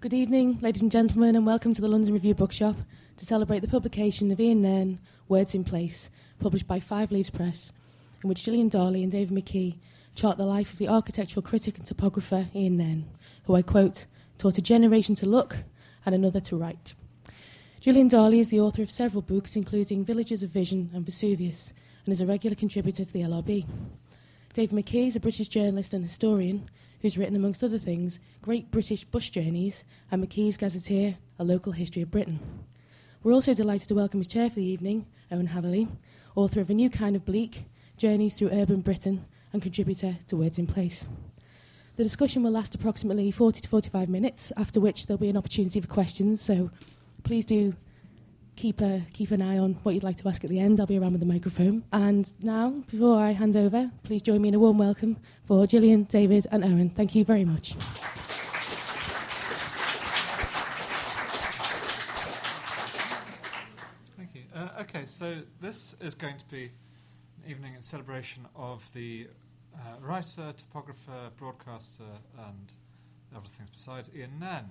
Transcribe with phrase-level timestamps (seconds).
[0.00, 2.76] Good evening, ladies and gentlemen, and welcome to the London Review Bookshop
[3.16, 7.72] to celebrate the publication of Ian Nairn, Words in Place, published by Five Leaves Press,
[8.22, 9.74] in which Gillian Darley and David McKie
[10.14, 13.06] chart the life of the architectural critic and topographer Ian Nairn,
[13.46, 15.64] who I quote, taught a generation to look
[16.06, 16.94] and another to write.
[17.80, 21.72] Gillian Darley is the author of several books, including Villages of Vision and Vesuvius,
[22.04, 23.66] and is a regular contributor to the LRB.
[24.54, 29.04] David McKie is a British journalist and historian who's written, amongst other things, Great British
[29.04, 32.40] Bus Journeys and McKie's Gazetteer, A Local History of Britain.
[33.22, 35.88] We're also delighted to welcome his chair for the evening, Owen Hatherley,
[36.34, 37.64] author of A New Kind of Bleak,
[37.96, 41.06] Journeys Through Urban Britain, and contributor to Words in Place.
[41.96, 45.80] The discussion will last approximately 40 to 45 minutes, after which there'll be an opportunity
[45.80, 46.70] for questions, so
[47.24, 47.74] please do
[48.58, 50.80] keep, a, keep an eye on what you'd like to ask at the end.
[50.80, 51.84] I'll be around with the microphone.
[51.92, 56.02] And now, before I hand over, please join me in a warm welcome for Gillian,
[56.04, 56.90] David, and Owen.
[56.90, 57.74] Thank you very much.
[64.16, 64.42] Thank you.
[64.52, 69.28] Uh, okay, so this is going to be an evening in celebration of the
[69.72, 72.02] uh, writer, topographer, broadcaster,
[72.48, 72.74] and
[73.36, 74.66] other things besides, Ian Nairn.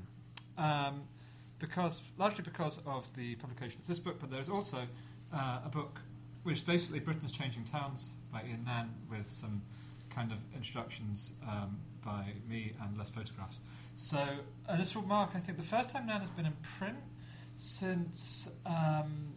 [0.58, 1.04] Um,
[1.59, 4.84] because largely because of the publication of this book, but there's also
[5.34, 6.00] uh, a book
[6.44, 9.62] which is basically Britain's Changing Towns by Ian Nairn with some
[10.09, 13.59] kind of introductions um, by me and less photographs.
[13.95, 14.25] So,
[14.78, 16.97] this will mark, I think, the first time Nairn has been in print
[17.57, 19.34] since, um,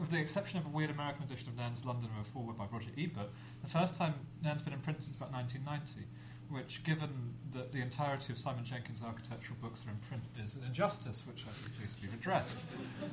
[0.00, 2.90] with the exception of a weird American edition of Nan's Nairn's Londoner Forward by Roger
[2.96, 3.28] Ebert,
[3.62, 6.08] the first time Nairn's been in print since about 1990
[6.50, 7.08] which, given
[7.52, 11.44] that the entirety of Simon Jenkins' architectural books are in print, is an injustice which
[11.48, 12.64] I think needs to be redressed.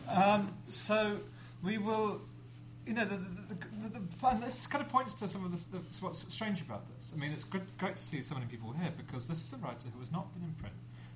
[0.09, 1.17] Um, so
[1.63, 2.21] we will,
[2.85, 6.25] you know, the, the, the, and this kind of points to some of the, what's
[6.33, 7.13] strange about this.
[7.15, 9.87] I mean, it's great to see so many people here because this is a writer
[9.93, 10.75] who has not been in print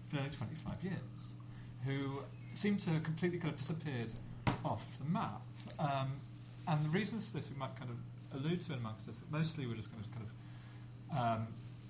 [0.09, 1.31] for nearly 25 years,
[1.85, 2.21] who
[2.53, 4.13] seemed to have completely kind of disappeared
[4.63, 5.41] off the map.
[5.79, 6.13] Um,
[6.67, 7.97] and the reasons for this we might kind of
[8.39, 10.31] allude to in amongst this, but mostly we're just going to kind of
[11.17, 11.47] um,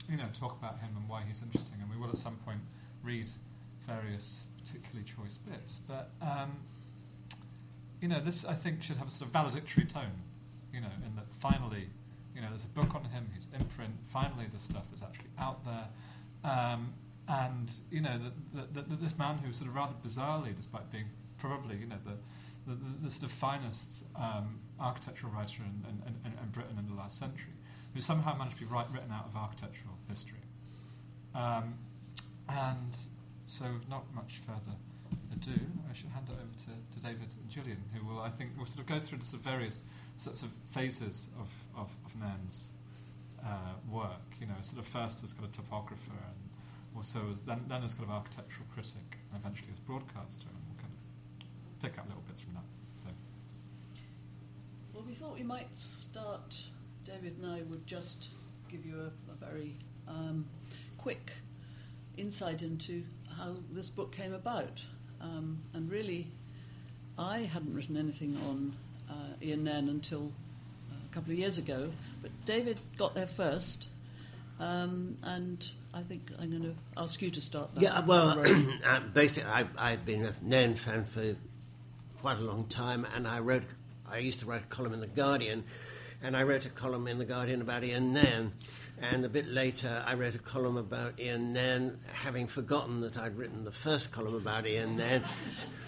[0.09, 2.59] you know, talk about him and why he's interesting, and we will at some point
[3.03, 3.29] read
[3.87, 5.79] various particularly choice bits.
[5.87, 6.57] But um,
[8.01, 10.21] you know, this I think should have a sort of valedictory tone.
[10.73, 11.87] You know, in that finally,
[12.35, 13.29] you know, there's a book on him.
[13.33, 13.93] He's in print.
[14.11, 15.87] Finally, this stuff is actually out there.
[16.43, 16.93] Um,
[17.27, 18.19] and you know,
[18.53, 21.05] the, the, this man who sort of rather bizarrely, despite being
[21.37, 22.13] probably you know the
[22.67, 26.95] the, the, sort of finest um, architectural writer in, in, in, in Britain in the
[26.95, 27.53] last century,
[27.95, 30.43] who somehow managed to be written out of architectural history.
[31.33, 31.75] Um,
[32.49, 32.95] and
[33.45, 34.75] so, not much further
[35.31, 38.51] ado, I should hand it over to, to David and Julian, who will, I think,
[38.57, 39.81] will sort of go through the sort of various
[40.17, 42.13] sorts of phases of, of, of
[43.43, 43.47] uh,
[43.89, 44.27] work.
[44.41, 46.49] You know, sort of first as kind of topographer, and
[46.97, 50.81] also as, then, then as kind of architectural critic, and eventually as broadcaster, and we'll
[50.83, 52.67] kind of pick up little bits from that.
[52.93, 53.07] So.
[54.93, 56.57] Well, we thought we might start
[57.05, 58.29] David and I would just
[58.67, 59.75] give you a, a very
[60.07, 60.45] um,
[60.97, 61.33] quick
[62.17, 63.03] insight into
[63.37, 64.83] how this book came about.
[65.21, 66.31] Um, and really,
[67.17, 68.73] I hadn't written anything on
[69.09, 70.31] uh, Ian Nairn until
[70.91, 71.91] uh, a couple of years ago,
[72.23, 73.87] but David got there first.
[74.59, 77.83] Um, and I think I'm going to ask you to start that.
[77.83, 78.39] Yeah, well,
[78.85, 81.35] uh, basically, I, I've been a Nairn fan for
[82.19, 83.63] quite a long time, and I wrote,
[84.09, 85.65] I used to write a column in The Guardian
[86.23, 88.53] and I wrote a column in The Guardian about Ian Nairn.
[89.01, 93.37] And a bit later, I wrote a column about Ian Nairn, having forgotten that I'd
[93.37, 95.23] written the first column about Ian Nairn.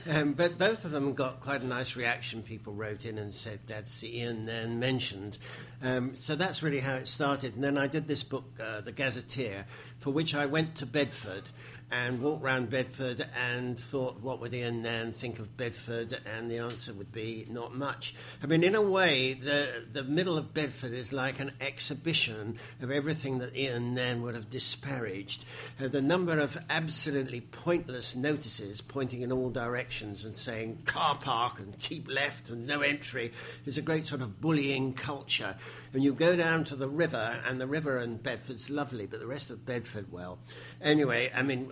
[0.10, 2.42] Um, but both of them got quite a nice reaction.
[2.42, 5.38] People wrote in and said, that's Ian Nairn mentioned.
[5.84, 7.56] Um, so that's really how it started.
[7.56, 9.66] And then I did this book, uh, The Gazetteer,
[10.00, 11.50] for which I went to Bedford
[11.92, 16.20] and walked round Bedford and thought, what would Ian Nairn think of Bedford?
[16.26, 18.14] And the answer would be not much.
[18.44, 22.92] I mean, in a way, the, the middle of Bedford is like an exhibition of
[22.92, 25.46] everything that Ian Nairn would have disparaged.
[25.82, 31.60] Uh, the number of absolutely pointless notices pointing in all directions and saying car park
[31.60, 33.32] and keep left and no entry
[33.66, 35.56] is a great sort of bullying culture.
[35.94, 39.28] And you go down to the river, and the river in Bedford's lovely, but the
[39.28, 40.40] rest of Bedford, well.
[40.82, 41.72] Anyway, I mean,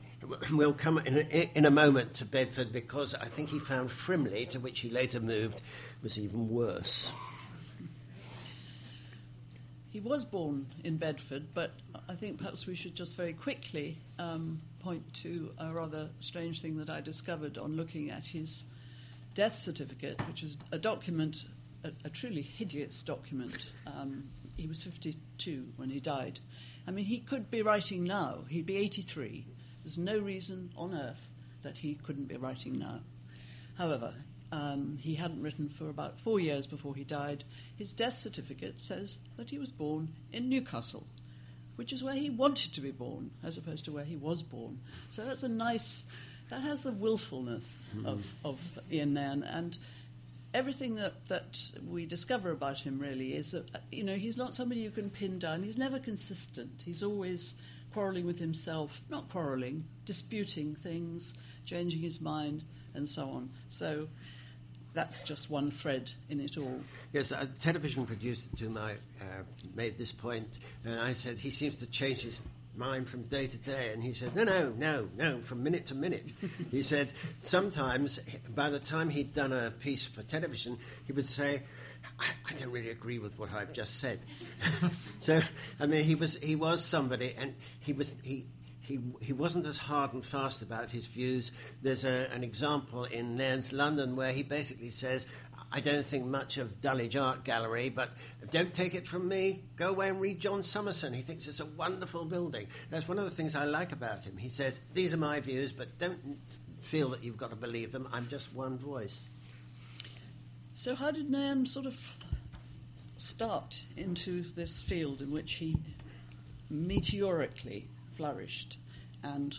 [0.50, 4.48] we'll come in a, in a moment to Bedford because I think he found Frimley,
[4.50, 5.62] to which he later moved,
[6.02, 7.12] was even worse.
[9.90, 11.72] He was born in Bedford, but
[12.06, 16.76] I think perhaps we should just very quickly um, point to a rather strange thing
[16.76, 18.64] that I discovered on looking at his
[19.34, 21.46] death certificate, which is a document,
[21.86, 23.68] a, a truly hideous document.
[23.86, 24.24] Um,
[24.56, 26.40] he was 52 when he died.
[26.86, 28.44] I mean, he could be writing now.
[28.48, 29.46] He'd be 83.
[29.84, 31.30] There's no reason on earth
[31.62, 33.00] that he couldn't be writing now.
[33.76, 34.14] However,
[34.52, 37.44] um, he hadn't written for about four years before he died.
[37.76, 41.06] His death certificate says that he was born in Newcastle,
[41.76, 44.80] which is where he wanted to be born, as opposed to where he was born.
[45.10, 46.04] So that's a nice,
[46.48, 48.06] that has the willfulness mm.
[48.06, 49.42] of, of Ian Nairn.
[49.42, 49.76] And
[50.56, 54.80] everything that, that we discover about him really is that, you know, he's not somebody
[54.80, 55.62] you can pin down.
[55.62, 56.82] He's never consistent.
[56.84, 57.54] He's always
[57.92, 61.34] quarrelling with himself, not quarrelling, disputing things,
[61.66, 62.64] changing his mind,
[62.94, 63.50] and so on.
[63.68, 64.08] So
[64.94, 66.80] that's just one thread in it all.
[67.12, 69.42] Yes, a television producer to my uh,
[69.74, 72.40] made this point, and I said he seems to change his
[72.76, 75.94] mind from day to day, and he said, no, no, no, no, from minute to
[75.94, 76.32] minute.
[76.70, 77.08] he said
[77.42, 78.20] sometimes
[78.54, 81.62] by the time he'd done a piece for television, he would say.
[82.18, 84.20] I, I don't really agree with what I've just said.
[85.18, 85.40] so,
[85.78, 88.46] I mean, he was he was somebody, and he was he
[88.86, 91.50] he, he wasn't as hard and fast about his views.
[91.82, 95.26] There's a, an example in Nairn's London where he basically says,
[95.76, 98.08] I don't think much of Dulwich Art Gallery, but
[98.48, 99.64] don't take it from me.
[99.76, 101.12] Go away and read John Summerson.
[101.12, 102.68] He thinks it's a wonderful building.
[102.88, 104.38] That's one of the things I like about him.
[104.38, 106.38] He says, These are my views, but don't
[106.80, 108.08] feel that you've got to believe them.
[108.10, 109.26] I'm just one voice.
[110.72, 112.14] So, how did Nairn sort of
[113.18, 115.76] start into this field in which he
[116.70, 118.78] meteorically flourished
[119.22, 119.58] and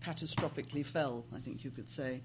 [0.00, 2.22] catastrophically fell, I think you could say.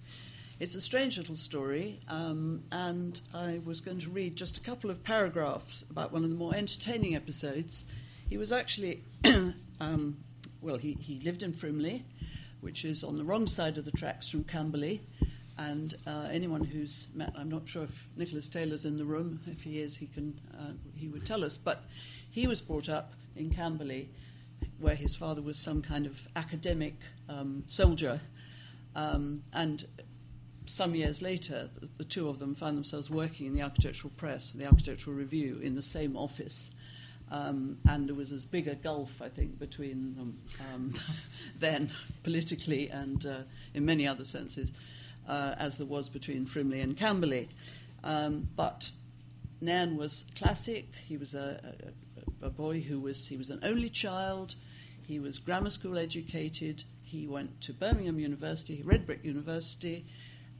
[0.59, 4.89] It's a strange little story, um, and I was going to read just a couple
[4.89, 7.85] of paragraphs about one of the more entertaining episodes.
[8.27, 9.03] He was actually,
[9.79, 10.17] um,
[10.59, 12.01] well, he, he lived in Frimley,
[12.61, 15.01] which is on the wrong side of the tracks from Camberley.
[15.59, 19.41] And uh, anyone who's met, I'm not sure if Nicholas Taylor's in the room.
[19.45, 21.55] If he is, he can uh, he would tell us.
[21.55, 21.83] But
[22.31, 24.09] he was brought up in Camberley,
[24.79, 26.95] where his father was some kind of academic
[27.29, 28.21] um, soldier.
[28.95, 29.85] Um, and
[30.67, 34.51] some years later, the, the, two of them found themselves working in the architectural press,
[34.51, 36.71] the architectural review, in the same office.
[37.31, 40.37] Um, and there was as big a gulf, I think, between them
[40.73, 40.93] um,
[41.59, 41.91] then,
[42.23, 43.39] politically and uh,
[43.73, 44.73] in many other senses,
[45.27, 47.49] uh, as there was between Frimley and Camberley.
[48.03, 48.91] Um, but
[49.59, 50.93] Nairn was classic.
[51.07, 51.75] He was a,
[52.43, 54.55] a, a boy who was he was an only child.
[55.05, 56.83] He was grammar school educated.
[57.01, 60.05] He went to Birmingham University, Redbrick University,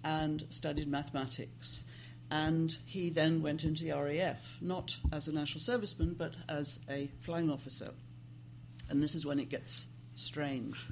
[0.03, 1.83] and studied mathematics.
[2.29, 7.09] And he then went into the RAF, not as a national serviceman, but as a
[7.19, 7.91] flying officer.
[8.89, 10.87] And this is when it gets strange.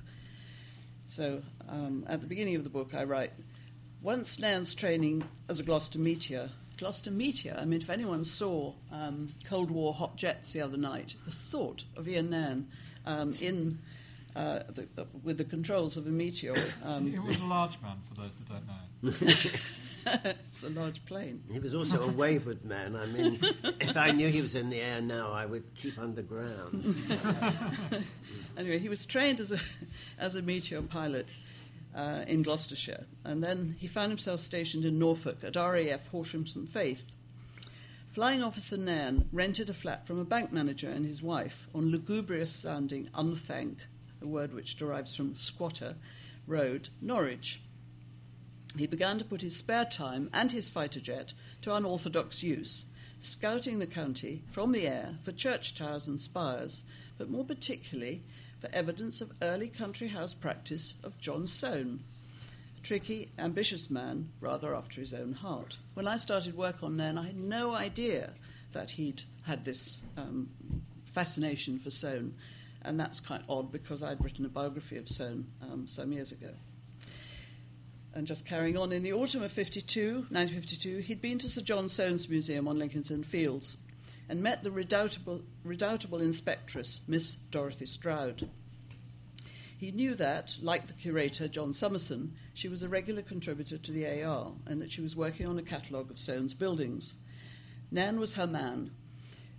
[1.08, 3.34] So, um, at the beginning of the book, I write
[4.02, 7.58] Once Nairn's training as a Gloster Meteor Gloster Meteor.
[7.58, 11.86] I mean, if anyone saw um, Cold War hot jets the other night, the thought
[11.96, 12.68] of Ian Nairn
[13.06, 13.80] um, in
[14.36, 16.56] uh, the, uh, with the controls of a meteor.
[16.84, 19.54] Um, he was a large man, for those that don't know.
[20.52, 21.42] it's a large plane.
[21.52, 22.96] He was also a wayward man.
[22.96, 23.40] I mean,
[23.80, 26.96] if I knew he was in the air now, I would keep underground.
[28.58, 29.60] anyway, he was trained as a,
[30.20, 31.30] as a meteor pilot
[31.96, 33.06] uh, in Gloucestershire.
[33.24, 37.12] And then he found himself stationed in Norfolk at RAF Horsham St Faith.
[38.12, 42.52] Flying Officer Nairn rented a flat from a bank manager and his wife on lugubrious
[42.54, 43.78] sounding Unthank,
[44.22, 45.96] a word which derives from squatter,
[46.48, 47.62] road, Norwich.
[48.78, 52.86] He began to put his spare time and his fighter jet to unorthodox use,
[53.20, 56.84] scouting the county from the air for church towers and spires,
[57.18, 58.22] but more particularly
[58.60, 62.04] for evidence of early country house practice of John Soane,
[62.78, 65.78] a tricky, ambitious man, rather after his own heart.
[65.94, 68.34] When I started work on Nairn, I had no idea
[68.74, 70.50] that he'd had this um,
[71.06, 72.36] fascination for Soane,
[72.86, 76.50] and that's quite odd because I'd written a biography of Soane um, some years ago.
[78.14, 81.90] And just carrying on, in the autumn of 52, 1952, he'd been to Sir John
[81.90, 83.78] Soane's Museum on Lincoln's Inn Fields
[84.30, 88.50] and met the redoubtable, redoubtable inspectress, Miss Dorothy Stroud.
[89.78, 94.24] He knew that, like the curator, John Summerson, she was a regular contributor to the
[94.24, 97.16] AR and that she was working on a catalogue of Soane's buildings.
[97.92, 98.92] Nairn was her man,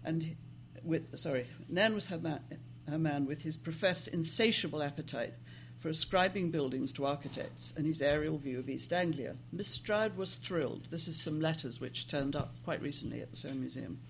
[0.03, 0.37] and
[0.83, 2.41] with, sorry, Nairn was her man,
[2.89, 5.35] her man with his professed insatiable appetite
[5.79, 9.37] for ascribing buildings to architects and his aerial view of East Anglia.
[9.53, 10.89] Miss Stroud was thrilled.
[10.91, 14.01] This is some letters which turned up quite recently at the Soane Museum.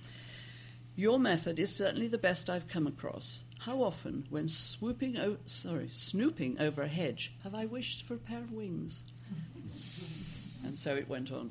[0.95, 3.43] Your method is certainly the best I've come across.
[3.61, 8.19] How often, when swooping o- sorry, snooping over a hedge, have I wished for a
[8.19, 9.03] pair of wings?
[10.65, 11.51] and so it went on.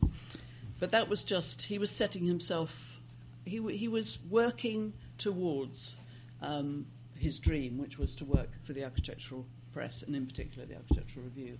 [0.79, 2.99] But that was just, he was setting himself,
[3.45, 5.99] he, w- he was working towards
[6.41, 6.85] um,
[7.17, 11.25] his dream, which was to work for the architectural press, and in particular the Architectural
[11.25, 11.57] Review.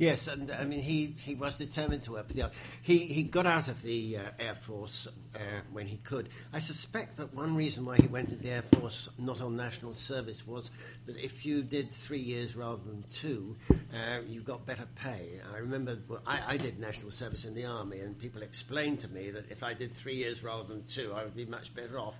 [0.00, 2.50] Yes, and I mean he, he was determined to work for the.
[2.80, 5.38] He he got out of the uh, Air Force uh,
[5.72, 6.30] when he could.
[6.54, 9.92] I suspect that one reason why he went to the Air Force, not on national
[9.92, 10.70] service, was
[11.04, 15.38] that if you did three years rather than two, uh, you got better pay.
[15.54, 19.08] I remember well, I, I did national service in the army, and people explained to
[19.08, 21.98] me that if I did three years rather than two, I would be much better
[21.98, 22.18] off.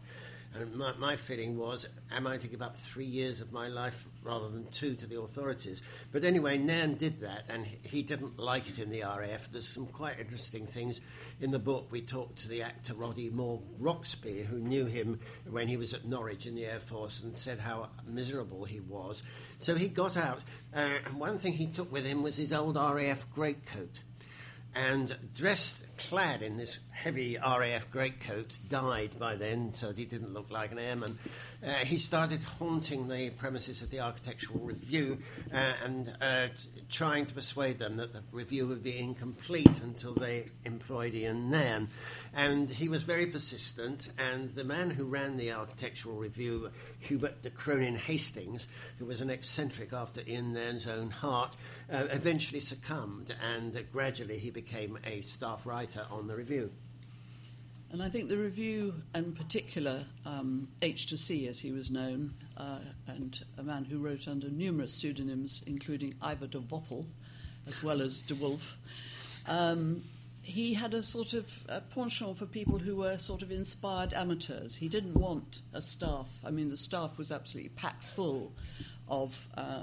[0.52, 4.06] And my, my, feeling was, am I to give up three years of my life
[4.24, 5.80] rather than two to the authorities?
[6.10, 9.50] But anyway, Nairn did that, and he didn't like it in the RAF.
[9.52, 11.00] There's some quite interesting things
[11.40, 11.86] in the book.
[11.92, 16.04] We talked to the actor Roddy Moore Roxby, who knew him when he was at
[16.04, 19.22] Norwich in the Air Force, and said how miserable he was.
[19.58, 20.40] So he got out,
[20.74, 24.02] uh, and one thing he took with him was his old RAF greatcoat
[24.74, 30.32] and dressed, clad in this heavy RAF greatcoat, dyed by then, so that he didn't
[30.32, 31.18] look like an airman.
[31.62, 35.18] Uh, he started haunting the premises of the Architectural Review
[35.52, 36.48] uh, and uh,
[36.88, 41.88] trying to persuade them that the review would be incomplete until they employed Ian Nairn.
[42.34, 47.50] And he was very persistent, and the man who ran the Architectural Review, Hubert de
[47.50, 48.66] Cronin Hastings,
[48.98, 51.56] who was an eccentric after Ian Nairn's own heart,
[51.92, 56.70] uh, eventually succumbed, and gradually he became a staff writer on the review.
[57.92, 62.32] And I think the review, in particular, um, H de C as he was known,
[62.56, 62.78] uh,
[63.08, 67.04] and a man who wrote under numerous pseudonyms, including Ivor de Woffel,
[67.66, 68.76] as well as de Wolf,
[69.48, 70.02] um,
[70.42, 74.76] he had a sort of a penchant for people who were sort of inspired amateurs.
[74.76, 76.28] He didn't want a staff.
[76.44, 78.52] I mean, the staff was absolutely packed full
[79.08, 79.82] of uh,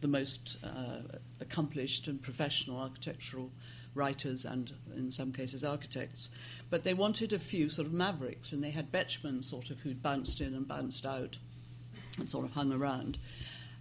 [0.00, 3.50] the most uh, accomplished and professional architectural
[3.94, 6.30] writers and, in some cases, architects.
[6.70, 10.02] But they wanted a few sort of mavericks, and they had Betjeman sort of who'd
[10.02, 11.38] bounced in and bounced out
[12.18, 13.18] and sort of hung around.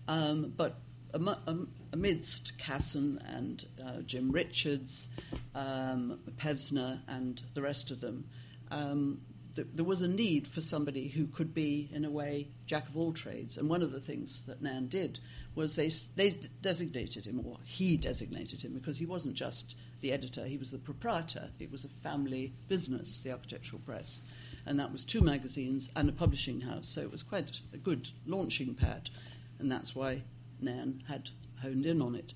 [0.08, 0.80] Um, but
[1.14, 5.10] am- amidst Casson and uh, Jim Richards,
[5.56, 8.26] um, Pevsner, and the rest of them,
[8.72, 9.22] um,
[9.58, 12.96] th- there was a need for somebody who could be, in a way, jack of
[12.96, 13.58] all trades.
[13.58, 15.20] And one of the things that Nairn did
[15.56, 16.30] was they, they
[16.62, 20.78] designated him, or he designated him, because he wasn't just the editor, he was the
[20.78, 21.50] proprietor.
[21.60, 24.22] It was a family business, the Architectural Press.
[24.66, 28.10] And that was two magazines and a publishing house, so it was quite a good
[28.26, 29.10] launching pad.
[29.60, 30.22] And that's why
[30.62, 32.34] Nairn had honed in on it.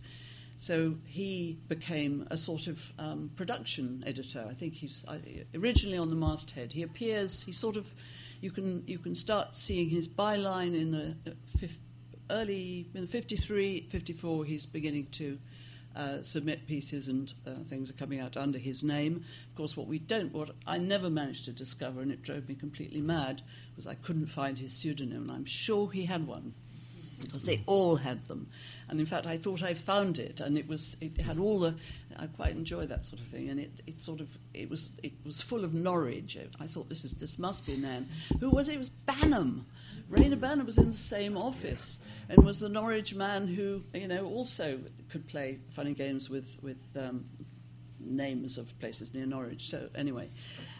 [0.62, 4.46] So he became a sort of um, production editor.
[4.48, 5.18] I think he's uh,
[5.56, 6.72] originally on the masthead.
[6.72, 7.41] He appears.
[7.41, 7.91] He sort of
[8.41, 11.68] you can you can start seeing his byline in the uh,
[12.30, 14.46] early in 53, 54.
[14.46, 15.39] He's beginning to
[15.96, 19.25] uh, submit pieces and uh, things are coming out under his name.
[19.50, 22.53] Of course, what we don't, what I never managed to discover, and it drove me
[22.53, 23.41] completely mad,
[23.75, 26.53] was I couldn't find his pseudonym, and I'm sure he had one
[27.22, 28.48] because they all had them.
[28.90, 31.75] And in fact, I thought I found it, and it was it had all the.
[32.18, 35.13] I quite enjoy that sort of thing, and it, it sort of it was it
[35.25, 36.38] was full of Norwich.
[36.60, 38.08] I thought this is this must be Nairn.
[38.40, 38.75] Who was it?
[38.75, 39.63] It was Banham.
[40.10, 44.25] Reyner Banham was in the same office and was the Norwich man who you know
[44.25, 47.25] also could play funny games with with um,
[48.00, 49.70] names of places near Norwich.
[49.70, 50.28] So anyway,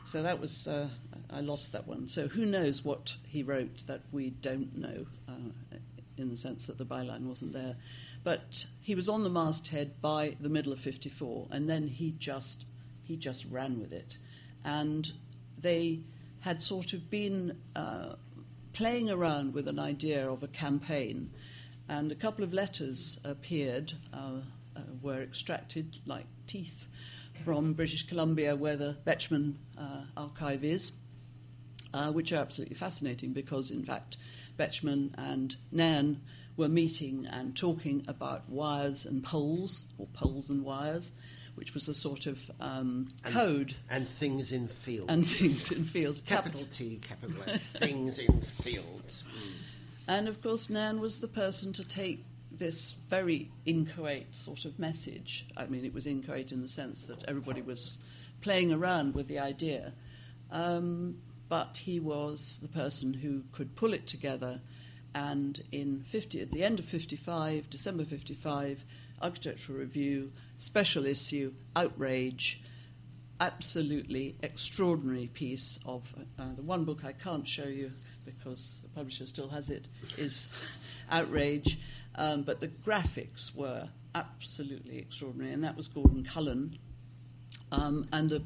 [0.04, 0.90] so that was uh,
[1.30, 2.08] I lost that one.
[2.08, 5.06] So who knows what he wrote that we don't know.
[5.28, 5.78] Uh,
[6.22, 7.76] in the sense that the byline wasn't there.
[8.24, 12.66] But he was on the masthead by the middle of 54, and then he just
[13.04, 14.18] he just ran with it.
[14.64, 15.12] And
[15.58, 16.02] they
[16.42, 18.16] had sort of been uh,
[18.74, 21.32] playing around with an idea of a campaign,
[21.90, 24.42] and a couple of letters appeared, uh,
[24.76, 26.88] uh, were extracted like teeth
[27.44, 30.94] from British Columbia, where the Betjeman uh, archive is,
[31.94, 34.18] uh, which are absolutely fascinating because, in fact,
[34.62, 36.22] Betjeman and Nairn
[36.56, 41.12] were meeting and talking about wires and poles, or poles and wires,
[41.56, 45.10] which was a sort of um, And- code And things in fields.
[45.12, 46.22] and things in fields.
[46.22, 49.24] Capital T, capital F, things in fields.
[49.24, 49.52] Mm.
[50.08, 55.48] And of course, Nairn was the person to take this very inchoate sort of message.
[55.58, 57.98] I mean, it was inchoate in the sense that everybody was
[58.42, 59.94] playing around with the idea,
[60.52, 61.18] um,
[61.52, 64.62] but he was the person who could pull it together.
[65.14, 68.86] And in 50, at the end of 55, December 55,
[69.22, 72.62] Architectural Review, special issue, Outrage,
[73.42, 77.92] absolutely extraordinary piece of uh, the one book I can't show you
[78.24, 80.48] because the publisher still has it is
[81.12, 81.82] Outrage,
[82.16, 86.78] um, but the graphics were absolutely extraordinary, and that was Gordon Cullen.
[87.74, 88.42] Um, and the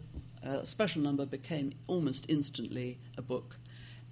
[0.45, 3.57] uh, special number became almost instantly a book,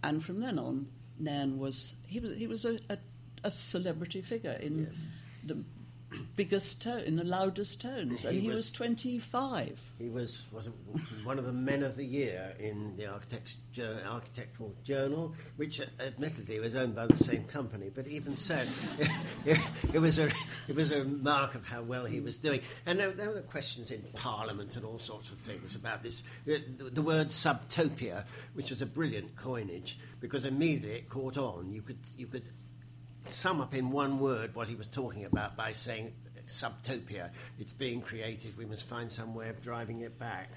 [0.04, 0.88] and from then on,
[1.20, 2.98] Nairn was he was he was a, a,
[3.44, 4.92] a celebrity figure in
[5.44, 5.64] the
[6.36, 9.80] biggest tone, in the loudest tones, and He he was- was twenty five.
[10.00, 10.70] He was, was
[11.24, 15.86] one of the men of the year in the Architects, Jour- Architectural Journal, which uh,
[16.00, 18.62] admittedly was owned by the same company, but even so,
[19.46, 19.58] it,
[19.94, 20.30] it was a,
[20.68, 22.60] it was a mark of how well he was doing.
[22.86, 26.24] And there, there were questions in Parliament and all sorts of things about this.
[26.46, 31.72] The, the, the word subtopia, which was a brilliant coinage, because immediately it caught on.
[31.72, 32.50] You could, you could
[33.28, 36.14] sum up in one word what he was talking about by saying
[36.48, 37.30] subtopia.
[37.60, 38.58] It's being created.
[38.58, 40.52] We must find some way of driving it back.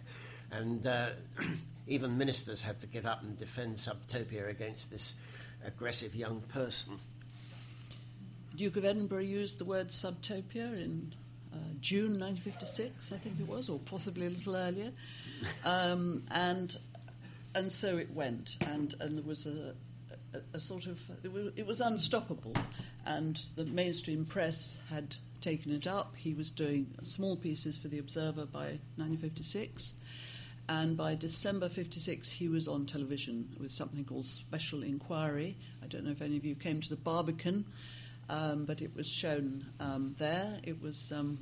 [0.50, 1.11] And uh,
[1.87, 5.14] even ministers had to get up and defend subtopia against this
[5.64, 6.98] aggressive young person.
[8.55, 11.14] Duke of Edinburgh used the word subtopia in
[11.52, 14.92] uh, June 1956, I think it was, or possibly a little earlier.
[15.66, 16.74] Um, and
[17.55, 19.74] and so it went, and, and there was a,
[20.53, 22.55] a, sort of it was, it was unstoppable,
[23.05, 26.14] and the mainstream press had taken it up.
[26.16, 29.94] He was doing small pieces for the Observer by 1956.
[30.68, 35.57] And by December 56, he was on television with something called Special Inquiry.
[35.83, 37.64] I don't know if any of you came to the Barbican,
[38.29, 40.59] um, but it was shown um, there.
[40.64, 41.38] It was um,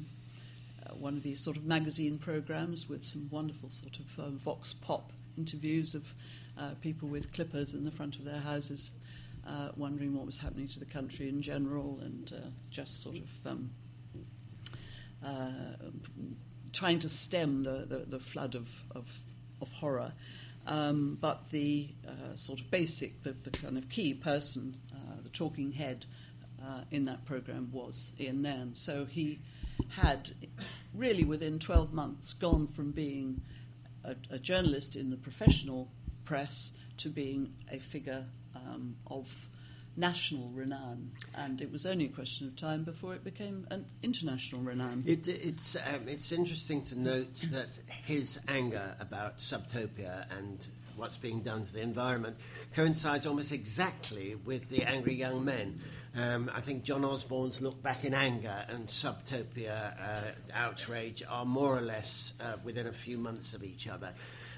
[0.84, 4.74] uh, one of these sort of magazine programs with some wonderful sort of um, vox
[4.74, 6.12] pop interviews of
[6.58, 8.92] uh, people with clippers in the front of their houses,
[9.46, 13.46] uh, wondering what was happening to the country in general, and uh, just sort of
[13.46, 13.70] um,
[15.24, 15.50] uh,
[16.72, 19.20] trying to stem the, the, the flood of, of,
[19.60, 20.12] of horror.
[20.66, 25.30] Um, but the uh, sort of basic, the, the kind of key person, uh, the
[25.30, 26.06] talking head
[26.90, 28.74] in that program was Ian Nairn.
[28.74, 29.38] So he
[29.90, 30.30] had
[30.94, 33.42] really within 12 months gone from being
[34.04, 35.88] a, a journalist in the professional
[36.24, 39.48] press to being a figure um, of
[39.96, 41.10] national renown.
[41.34, 45.04] And it was only a question of time before it became an international renown.
[45.06, 51.40] It, it's, um, it's interesting to note that his anger about subtopia and what's being
[51.40, 52.36] done to the environment
[52.74, 55.80] coincides almost exactly with the angry young men.
[56.16, 61.76] Um, I think John Osborne's look back in anger and subtopia uh, outrage are more
[61.76, 64.12] or less uh, within a few months of each other.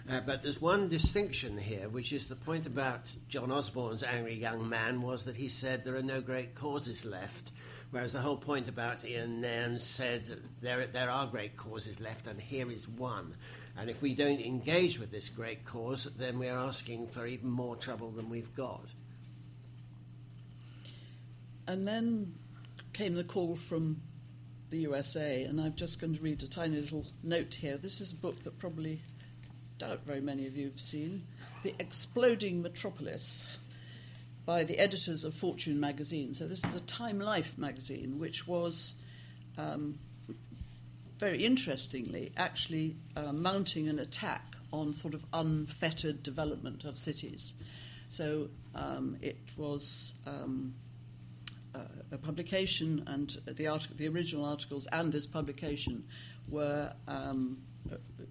[0.08, 4.68] Uh, but there's one distinction here, which is the point about John Osborne's angry young
[4.68, 7.50] man was that he said there are no great causes left,
[7.90, 12.40] whereas the whole point about Ian Nairn said there, there are great causes left, and
[12.40, 13.34] here is one.
[13.76, 17.74] And if we don't engage with this great cause, then we're asking for even more
[17.74, 18.86] trouble than we've got.
[21.66, 22.32] And then
[22.92, 24.00] came the call from
[24.70, 27.76] the USA, and I'm just going to read a tiny little note here.
[27.76, 29.02] This is a book that probably
[29.78, 31.22] doubt very many of you have seen
[31.62, 33.46] The Exploding Metropolis
[34.46, 36.32] by the editors of Fortune magazine.
[36.32, 38.94] So, this is a Time Life magazine, which was
[39.58, 39.98] um,
[41.18, 47.54] very interestingly actually uh, mounting an attack on sort of unfettered development of cities.
[48.08, 50.14] So, um, it was.
[50.26, 50.74] Um,
[51.74, 56.02] uh, a publication and the, artic- the original articles and this publication
[56.48, 57.58] were um,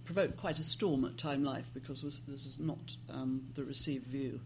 [0.06, 4.40] provoked quite a storm at Time Life because this was not um, the received view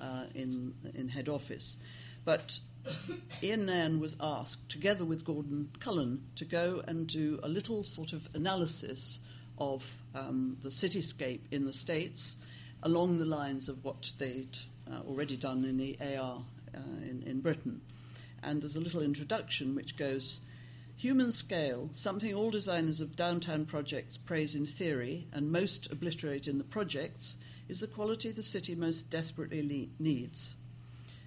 [0.00, 1.78] uh, in in head office.
[2.24, 2.58] But
[3.42, 8.12] Ian Nairn was asked, together with Gordon Cullen, to go and do a little sort
[8.12, 9.18] of analysis
[9.58, 12.36] of um, the cityscape in the States
[12.82, 14.58] along the lines of what they'd
[14.90, 16.42] uh, already done in the AR
[16.74, 17.80] uh, in, in Britain.
[18.42, 20.40] And there's a little introduction which goes
[20.98, 26.56] Human scale, something all designers of downtown projects praise in theory and most obliterate in
[26.56, 27.36] the projects,
[27.68, 30.54] is the quality the city most desperately le- needs.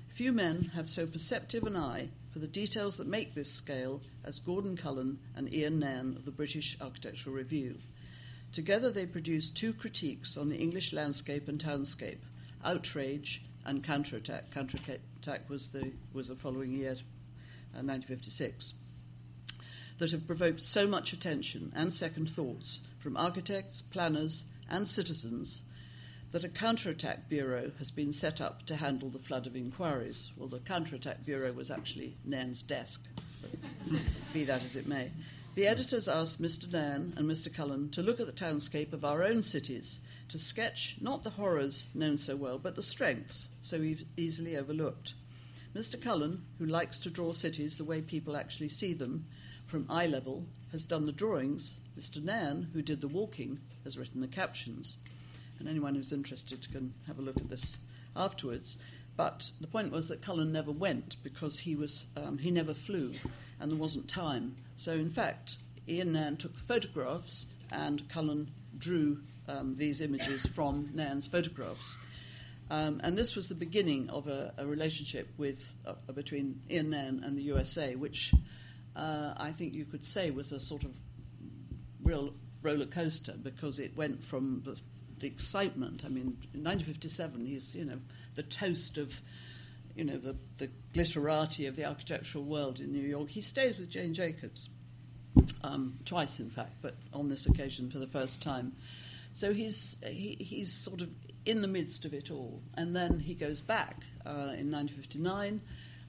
[0.08, 4.40] Few men have so perceptive an eye for the details that make this scale as
[4.40, 7.76] Gordon Cullen and Ian Nairn of the British Architectural Review.
[8.52, 12.22] Together they produced two critiques on the English landscape and townscape,
[12.66, 14.50] Outrage and Counterattack.
[14.50, 16.94] Counterattack was the, was the following year,
[17.76, 18.74] uh, 1956
[20.00, 25.64] that have provoked so much attention and second thoughts from architects, planners, and citizens
[26.32, 30.32] that a counterattack bureau has been set up to handle the flood of inquiries.
[30.38, 33.02] Well, the counterattack bureau was actually Nairn's desk,
[34.34, 35.12] be that as it may.
[35.56, 36.72] The editors asked Mr.
[36.72, 37.54] Nairn and Mr.
[37.54, 41.88] Cullen to look at the townscape of our own cities, to sketch not the horrors
[41.96, 43.84] known so well, but the strengths so
[44.16, 45.16] easily overlooked.
[45.76, 46.00] Mr.
[46.00, 49.26] Cullen, who likes to draw cities the way people actually see them,
[49.70, 51.78] from eye level, has done the drawings.
[51.98, 52.24] Mr.
[52.24, 54.96] Nairn, who did the walking, has written the captions.
[55.60, 57.78] And anyone who's interested can have a look at this
[58.16, 58.80] afterwards.
[59.16, 63.14] But the point was that Cullen never went because he, was, um, he never flew
[63.60, 64.56] and there wasn't time.
[64.76, 70.90] So, in fact, Ian Nairn took the photographs and Cullen drew um, these images from
[70.94, 71.98] Nairn's photographs.
[72.72, 77.24] Um, and this was the beginning of a, a relationship with, uh, between Ian Nairn
[77.24, 78.34] and the USA, which
[78.96, 80.96] uh, I think you could say was a sort of
[82.04, 84.80] real roller coaster because it went from the,
[85.20, 86.04] the excitement.
[86.06, 88.00] I mean, in 1957, he's you know
[88.36, 89.20] the toast of
[89.96, 93.30] you know the, the glitterati of the architectural world in New York.
[93.30, 94.70] He stays with Jane Jacobs
[95.64, 98.74] um, twice, in fact, but on this occasion for the first time.
[99.34, 101.10] So he's he, he's sort of
[101.46, 105.62] in the midst of it all, and then he goes back uh, in 1959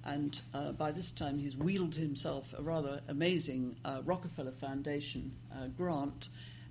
[0.04, 5.66] and uh, by this time, he's wheeled himself a rather amazing uh, Rockefeller Foundation uh,
[5.76, 6.28] grant,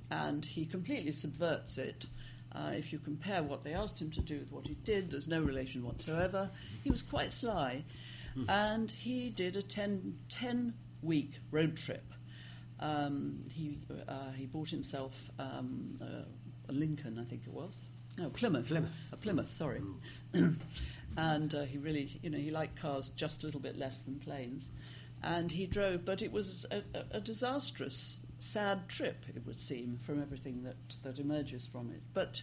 [0.10, 2.08] and he completely subverts it.
[2.52, 5.28] Uh, if you compare what they asked him to do with what he did, there's
[5.28, 6.50] no relation whatsoever.
[6.84, 7.84] He was quite sly,
[8.36, 8.50] mm.
[8.50, 12.12] and he did a 10, 10 week road trip.
[12.80, 16.00] Um, he, uh, he bought himself um,
[16.68, 17.78] a Lincoln, I think it was.
[18.18, 18.68] No, Plymouth.
[18.68, 19.10] Plymouth.
[19.14, 19.82] A Plymouth, sorry.
[20.34, 20.56] Mm.
[21.18, 24.16] and uh, he really, you know, he liked cars just a little bit less than
[24.16, 24.70] planes.
[25.22, 30.22] And he drove, but it was a, a, disastrous, sad trip, it would seem, from
[30.22, 32.02] everything that, that emerges from it.
[32.14, 32.42] But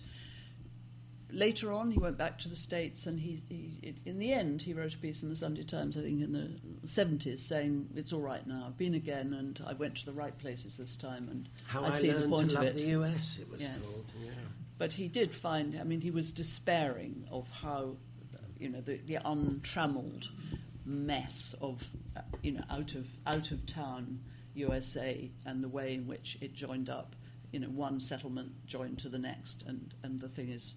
[1.30, 4.74] later on, he went back to the States, and he, he, in the end, he
[4.74, 8.20] wrote a piece in the Sunday Times, I think in the 70s, saying, It's all
[8.20, 11.48] right now, I've been again, and I went to the right places this time, and
[11.66, 12.76] How I, I see the point to of love it.
[12.76, 13.78] the US, it was Yes.
[13.82, 14.04] called.
[14.22, 14.30] Yeah.
[14.78, 17.96] But he did find, I mean, he was despairing of how,
[18.58, 20.28] you know, the, the untrammeled
[20.84, 24.20] mess of, uh, you know, out of, out of town
[24.54, 27.14] USA and the way in which it joined up.
[27.52, 30.76] You know, one settlement joined to the next, and, and the thing is,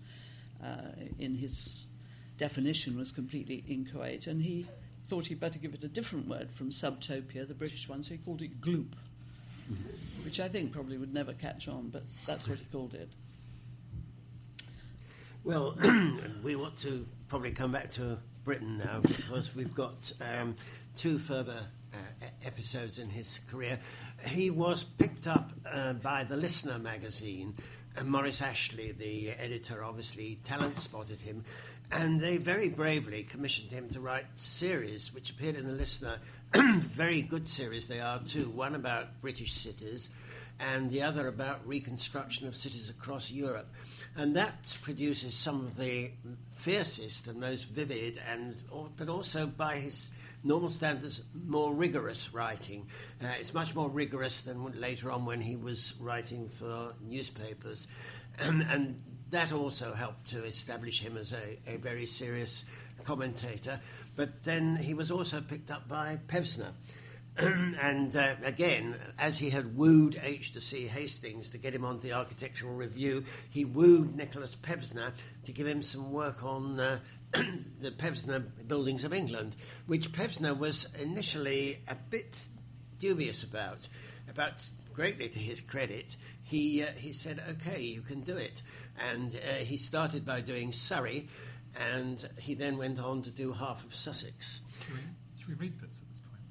[0.63, 1.85] uh, in his
[2.37, 4.27] definition, was completely inchoate.
[4.27, 4.67] And he
[5.07, 8.17] thought he'd better give it a different word from subtopia, the British one, so he
[8.17, 8.93] called it gloop,
[10.23, 13.09] which I think probably would never catch on, but that's what he called it.
[15.43, 15.75] Well,
[16.43, 20.55] we want to probably come back to Britain now because we've got um,
[20.95, 23.79] two further uh, episodes in his career.
[24.25, 27.55] He was picked up uh, by the Listener magazine,
[27.95, 31.45] and Maurice Ashley, the editor, obviously talent spotted him,
[31.91, 36.17] and they very bravely commissioned him to write series which appeared in the Listener.
[36.55, 38.49] very good series they are too.
[38.49, 40.09] One about British cities,
[40.59, 43.67] and the other about reconstruction of cities across Europe.
[44.15, 46.11] And that produces some of the
[46.51, 48.61] fiercest and most vivid, and
[48.97, 50.11] but also by his
[50.43, 52.87] normal standards, more rigorous writing.
[53.23, 57.87] Uh, it's much more rigorous than later on when he was writing for newspapers,
[58.39, 62.65] and, and that also helped to establish him as a, a very serious
[63.03, 63.79] commentator.
[64.15, 66.73] But then he was also picked up by Pevsner.
[67.37, 71.99] and uh, again, as he had wooed H de C Hastings to get him on
[71.99, 75.13] the Architectural Review, he wooed Nikolaus Pevsner
[75.43, 76.99] to give him some work on uh,
[77.31, 79.55] the Pevsner buildings of England,
[79.87, 82.43] which Pevsner was initially a bit
[82.99, 83.87] dubious about.
[84.29, 88.61] About greatly to his credit, he uh, he said, "Okay, you can do it,"
[88.99, 91.29] and uh, he started by doing Surrey,
[91.79, 94.59] and he then went on to do half of Sussex.
[94.85, 94.99] Should we,
[95.37, 96.08] should we read bits point?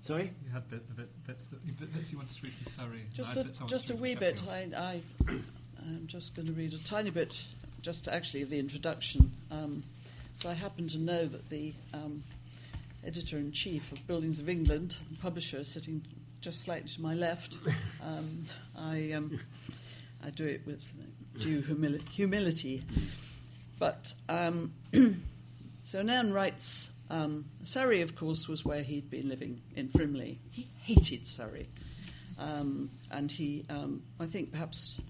[0.08, 0.30] Sorry.
[0.42, 3.00] You had bit, a bit, bits, that, bits you wanted to read from Surrey.
[3.00, 4.38] I Just had a, bits I wanted just to a read wee from bit.
[4.38, 4.74] Sheffield.
[4.74, 5.02] I, I,
[5.82, 7.46] I'm just going to read a tiny bit,
[7.82, 9.30] just actually of the introduction.
[9.50, 9.82] Um,
[10.36, 12.22] so I happen to know that the um,
[13.04, 16.02] editor in chief of Buildings of England, publisher, sitting
[16.40, 17.58] just slightly to my left.
[18.00, 18.44] Um,
[18.78, 19.38] I, um,
[20.24, 20.82] I do it with
[21.40, 22.84] due humili- humility.
[23.78, 24.72] But um,
[25.84, 30.38] so Nairn writes um, Surrey, of course, was where he'd been living in Frimley.
[30.50, 31.68] He hated Surrey.
[32.38, 35.00] Um, and he, um, I think perhaps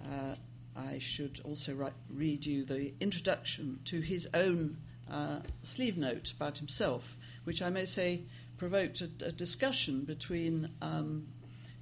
[0.00, 0.34] uh,
[0.76, 4.76] I should also write, read you the introduction to his own
[5.10, 8.22] uh, sleeve note about himself, which I may say
[8.56, 10.70] provoked a, a discussion between.
[10.80, 11.26] Um,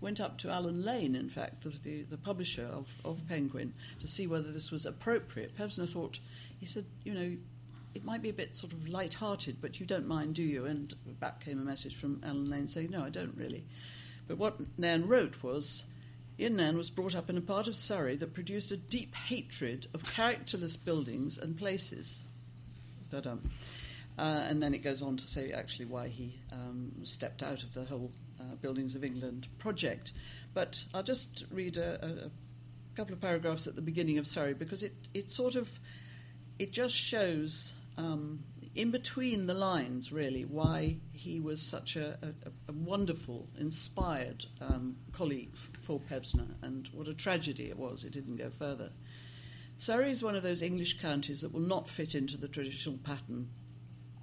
[0.01, 4.09] went up to Allen Lane, in fact, the, the, the publisher of, of Penguin, to
[4.09, 5.57] see whether this was appropriate.
[5.57, 6.19] Pevsner thought,
[6.59, 7.37] he said, you know,
[7.95, 10.67] it might be a bit sort of light-hearted, but you don't mind, do you?
[10.67, 13.65] And back came a message from Allen Lane saying, no, I don't really.
[14.27, 15.85] But what Nairn wrote was,
[16.39, 19.87] Ian Nairn was brought up in a part of Surrey that produced a deep hatred
[19.95, 22.23] of characterless buildings and places.
[23.13, 23.21] Uh,
[24.19, 27.85] and then it goes on to say actually why he um, stepped out of the
[27.85, 30.13] whole uh, Buildings of England project.
[30.55, 32.31] But I'll just read a, a, a,
[32.95, 35.81] couple of paragraphs at the beginning of Surrey because it, it sort of
[36.59, 42.19] it just shows um, in between the lines really why he was such a,
[42.69, 48.37] a wonderful, inspired um, colleague for Pevsner and what a tragedy it was it didn't
[48.37, 48.91] go further.
[49.77, 53.49] Surrey is one of those English counties that will not fit into the traditional pattern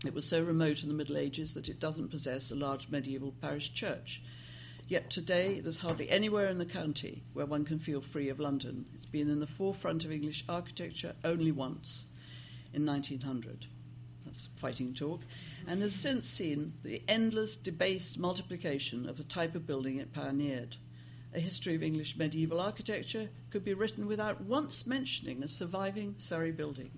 [0.06, 3.34] it was so remote in the Middle Ages that it doesn't possess a large medieval
[3.42, 4.22] parish church.
[4.88, 8.86] Yet today, there's hardly anywhere in the county where one can feel free of London.
[8.96, 12.06] It's been in the forefront of English architecture only once,
[12.74, 13.68] in 1900.
[14.26, 15.22] That's fighting talk.
[15.68, 20.78] And has since seen the endless, debased multiplication of the type of building it pioneered.
[21.34, 26.52] A history of English medieval architecture could be written without once mentioning a surviving Surrey
[26.52, 26.92] building.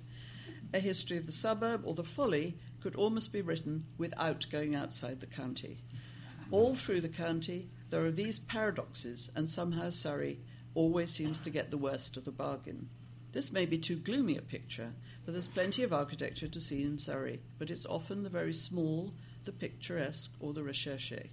[0.73, 5.19] A history of the suburb or the folly could almost be written without going outside
[5.19, 5.83] the county.
[6.49, 10.39] All through the county, there are these paradoxes, and somehow Surrey
[10.73, 12.89] always seems to get the worst of the bargain.
[13.31, 14.91] This may be too gloomy a picture,
[15.23, 19.13] for there's plenty of architecture to see in Surrey, but it's often the very small,
[19.45, 21.29] the picturesque, or the recherche.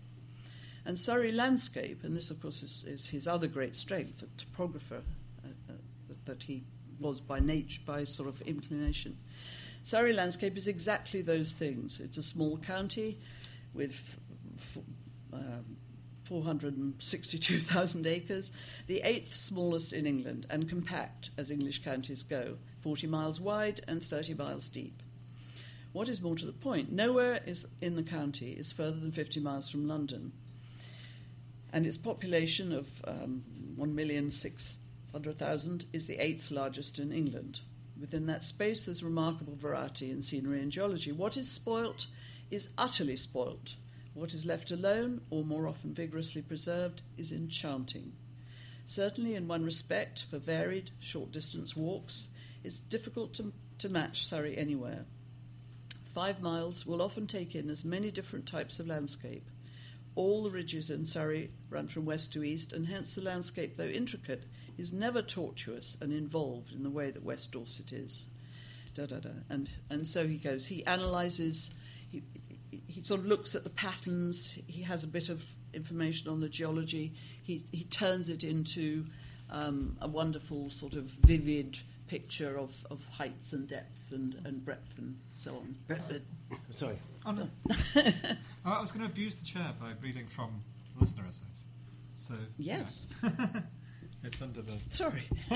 [0.84, 5.02] And Surrey landscape, and this, of course, is, is his other great strength, a topographer
[5.44, 6.62] uh, uh, that he
[7.00, 9.18] was by nature, by sort of inclination.
[9.82, 12.00] Surrey landscape is exactly those things.
[12.00, 13.18] It's a small county
[13.74, 14.16] with
[14.56, 14.78] f-
[15.32, 15.77] um,
[16.28, 18.52] 462,000 acres,
[18.86, 24.04] the eighth smallest in England, and compact as English counties go, 40 miles wide and
[24.04, 25.02] 30 miles deep.
[25.92, 29.40] What is more to the point, nowhere is in the county is further than 50
[29.40, 30.32] miles from London,
[31.72, 33.42] and its population of um,
[33.78, 37.60] 1,600,000 is the eighth largest in England.
[37.98, 41.10] Within that space, there's remarkable variety in scenery and geology.
[41.10, 42.06] What is spoilt
[42.50, 43.76] is utterly spoilt.
[44.18, 48.14] What is left alone, or more often vigorously preserved, is enchanting.
[48.84, 52.26] Certainly, in one respect, for varied, short distance walks,
[52.64, 55.04] it's difficult to, to match Surrey anywhere.
[56.02, 59.48] Five miles will often take in as many different types of landscape.
[60.16, 63.84] All the ridges in Surrey run from west to east, and hence the landscape, though
[63.84, 64.42] intricate,
[64.76, 68.26] is never tortuous and involved in the way that West Dorset is.
[68.96, 69.30] Da, da, da.
[69.48, 71.70] And, and so he goes, he analyses,
[72.10, 72.24] he,
[72.70, 76.48] he sort of looks at the patterns, he has a bit of information on the
[76.48, 79.06] geology, he, he turns it into
[79.50, 84.98] um, a wonderful, sort of vivid picture of, of heights and depths and, and breadth
[84.98, 85.74] and so on.
[85.86, 86.98] But, but, sorry.
[87.26, 87.48] Oh, no.
[87.96, 88.02] oh,
[88.64, 90.62] I was going to abuse the chair by reading from
[91.00, 91.64] listener essays.
[92.14, 93.02] So yes.
[93.22, 93.30] Yeah.
[94.24, 94.76] It's under the.
[94.90, 95.22] Sorry.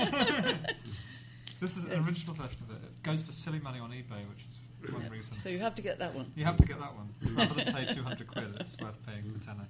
[1.59, 2.81] this is an original version of it.
[2.81, 4.57] It goes for silly money on eBay, which is
[4.91, 5.37] one reason.
[5.37, 6.31] So you have to get that one.
[6.35, 7.09] You have to get that one.
[7.35, 9.67] Rather than pay 200 quid, it's worth paying a tenner.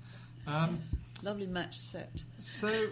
[0.47, 0.81] Um,
[1.21, 2.23] Lovely match set.
[2.37, 2.87] so,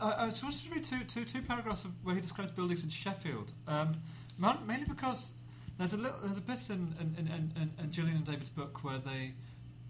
[0.00, 2.84] I, I just wanted to read two, two, two paragraphs of where he describes buildings
[2.84, 3.52] in Sheffield.
[3.68, 3.92] Um,
[4.38, 5.32] mainly because
[5.78, 8.98] there's a, little, there's a bit in, in, in, in, Gillian and David's book where
[8.98, 9.32] they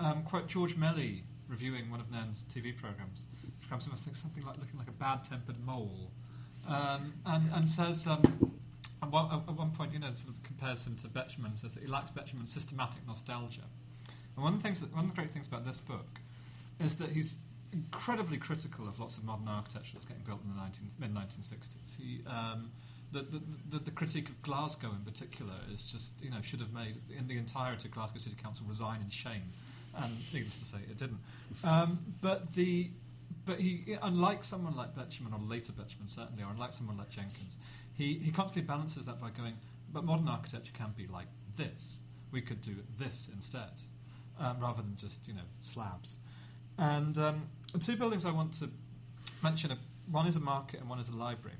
[0.01, 3.27] um, quote George Melly reviewing one of Nairn's TV programs.
[3.61, 6.11] Which comes to I think something like looking like a bad-tempered mole,
[6.69, 8.07] um, and and says.
[8.07, 8.23] Um,
[9.11, 11.83] one, at one point, you know, sort of compares him to Betjeman and says that
[11.83, 13.67] he lacks Betjeman's systematic nostalgia.
[14.37, 16.21] And one of the things, that, one of the great things about this book
[16.81, 17.37] is that he's
[17.73, 21.97] incredibly critical of lots of modern architecture that's getting built in the 19, mid 1960s.
[21.99, 22.71] He, um,
[23.13, 23.41] the, the,
[23.71, 27.29] the, the critique of Glasgow in particular is just, you know, should have made in
[27.29, 29.43] the entirety of Glasgow City Council resign in shame.
[29.97, 31.21] And needless to say, it didn't.
[31.63, 32.91] Um, but the
[33.47, 37.57] but he, unlike someone like Betjeman, or later Betjeman certainly, or unlike someone like Jenkins,
[37.95, 39.55] he, he constantly balances that by going,
[39.93, 42.01] but modern architecture can be like this.
[42.33, 43.71] We could do this instead,
[44.41, 46.17] um, rather than just you know slabs.
[46.79, 47.49] And um,
[47.81, 48.69] two buildings I want to
[49.43, 49.79] mention are,
[50.11, 51.57] one is a market and one is a library.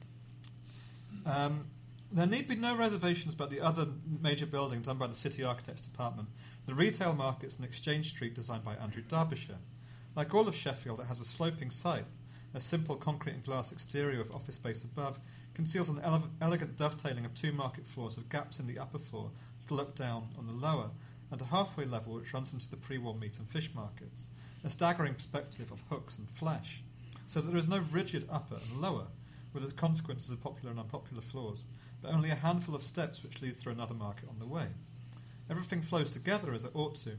[1.25, 1.67] Um,
[2.11, 3.87] there need be no reservations about the other
[4.21, 6.29] major building done by the City Architects Department,
[6.67, 9.59] the retail markets in Exchange Street designed by Andrew Derbyshire.
[10.17, 12.05] Like all of Sheffield, it has a sloping site.
[12.57, 15.19] A simple concrete and glass exterior with office space above
[15.55, 19.31] conceals an ele- elegant dovetailing of two market floors with gaps in the upper floor
[19.69, 20.91] to look down on the lower,
[21.31, 24.31] and a halfway level which runs into the pre war meat and fish markets.
[24.65, 26.83] A staggering perspective of hooks and flesh,
[27.27, 29.07] so that there is no rigid upper and lower,
[29.53, 31.65] with its consequences of popular and unpopular floors,
[32.03, 34.67] but only a handful of steps which leads through another market on the way.
[35.49, 37.13] Everything flows together as it ought to,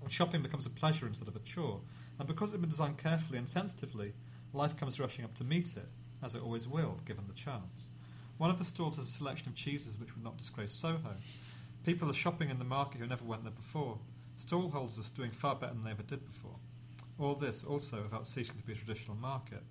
[0.00, 1.80] and shopping becomes a pleasure instead of a chore,
[2.18, 4.12] and because it's been designed carefully and sensitively,
[4.52, 5.88] life comes rushing up to meet it,
[6.24, 7.90] as it always will, given the chance.
[8.38, 11.14] One of the stalls has a selection of cheeses which would not disgrace Soho.
[11.84, 13.98] People are shopping in the market who never went there before.
[14.40, 16.56] Stallholders are doing far better than they ever did before.
[17.18, 19.62] All this also without ceasing to be a traditional market.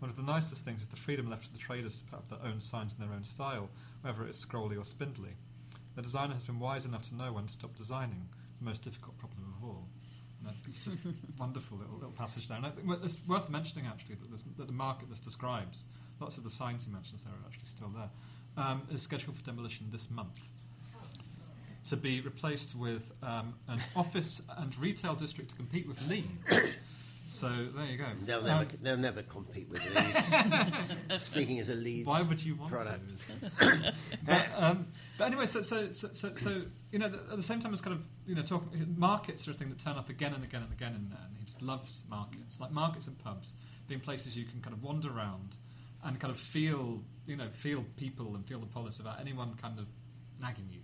[0.00, 2.28] One of the nicest things is the freedom left to the traders to put up
[2.28, 3.70] their own signs in their own style,
[4.02, 5.36] whether it's scrolly or spindly.
[5.94, 9.16] The designer has been wise enough to know when to stop designing, the most difficult
[9.18, 9.49] problem
[10.66, 10.98] It's just
[11.38, 12.56] wonderful little, little passage there.
[12.56, 15.84] And I think it's worth mentioning actually that, this, that the market this describes,
[16.20, 18.10] lots of the signs he mentions there are actually still there,
[18.56, 20.40] um, is scheduled for demolition this month.
[21.84, 26.28] To be replaced with um, an office and retail district to compete with Leeds.
[27.32, 28.06] So there you go.
[28.24, 31.22] They'll Um, never, they'll never compete with Leeds.
[31.22, 33.08] Speaking as a Leeds Why would you want product.
[33.60, 33.94] to?
[34.26, 37.72] but, um, but anyway, so, so, so, so, so you know, at the same time
[37.72, 40.42] as kind of you know talking markets are a thing that turn up again and
[40.42, 43.54] again and again in there, and he just loves markets, like markets and pubs
[43.86, 45.54] being places you can kind of wander around
[46.02, 49.78] and kind of feel you know feel people and feel the polis without anyone kind
[49.78, 49.86] of
[50.42, 50.80] nagging you.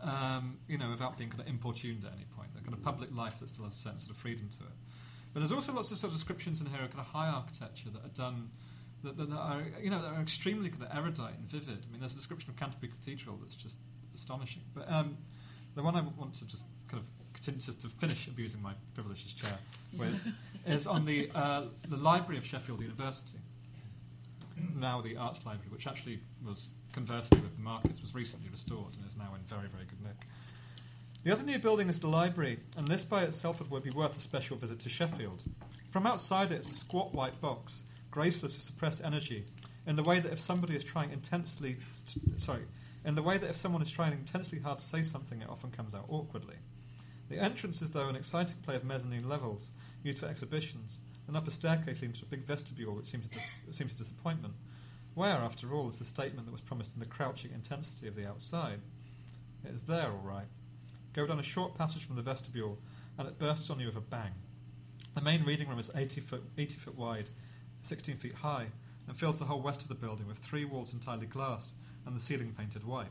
[0.00, 3.14] Um, you know, without being kind of importuned at any point, a kind of public
[3.14, 4.70] life that still has a certain sort of freedom to it.
[5.38, 7.90] But there's also lots of sort of descriptions in here of kind of high architecture
[7.90, 8.50] that are done
[9.04, 11.78] that, that, that are you know that are extremely kind of erudite and vivid.
[11.86, 13.78] I mean, there's a description of Canterbury Cathedral that's just
[14.12, 14.62] astonishing.
[14.74, 15.16] But um,
[15.76, 19.40] the one I want to just kind of continue just to finish abusing my privileged
[19.40, 19.56] chair
[19.96, 20.26] with
[20.66, 23.38] is on the uh, the library of Sheffield University,
[24.74, 29.06] now the Arts Library, which actually was conversely with the markets was recently restored and
[29.06, 30.26] is now in very very good nick.
[31.24, 34.20] The other new building is the library, and this by itself would be worth a
[34.20, 35.42] special visit to Sheffield.
[35.90, 39.44] From outside it, it's a squat white box, graceless with suppressed energy,
[39.86, 42.62] in the way that if somebody is trying intensely, st- sorry,
[43.04, 45.70] in the way that if someone is trying intensely hard to say something, it often
[45.72, 46.54] comes out awkwardly.
[47.28, 49.72] The entrance is, though, an exciting play of mezzanine levels,
[50.04, 53.94] used for exhibitions, an upper staircase leading to a big vestibule which seems, dis- seems
[53.94, 54.54] a disappointment.
[55.14, 58.26] Where, after all, is the statement that was promised in the crouching intensity of the
[58.28, 58.80] outside?
[59.64, 60.46] It is there, all right.
[61.18, 62.78] Go down a short passage from the vestibule,
[63.18, 64.30] and it bursts on you with a bang.
[65.16, 67.28] The main reading room is 80 foot, 80 foot wide,
[67.82, 68.66] 16 feet high,
[69.08, 71.74] and fills the whole west of the building with three walls entirely glass
[72.06, 73.10] and the ceiling painted white.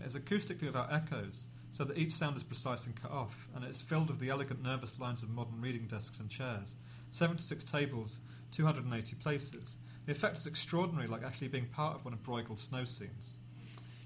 [0.00, 3.62] It is acoustically without echoes, so that each sound is precise and cut off, and
[3.62, 6.74] it is filled with the elegant nervous lines of modern reading desks and chairs.
[7.12, 8.18] 76 tables,
[8.50, 9.78] 280 places.
[10.06, 13.36] The effect is extraordinary, like actually being part of one of Bruegel's snow scenes.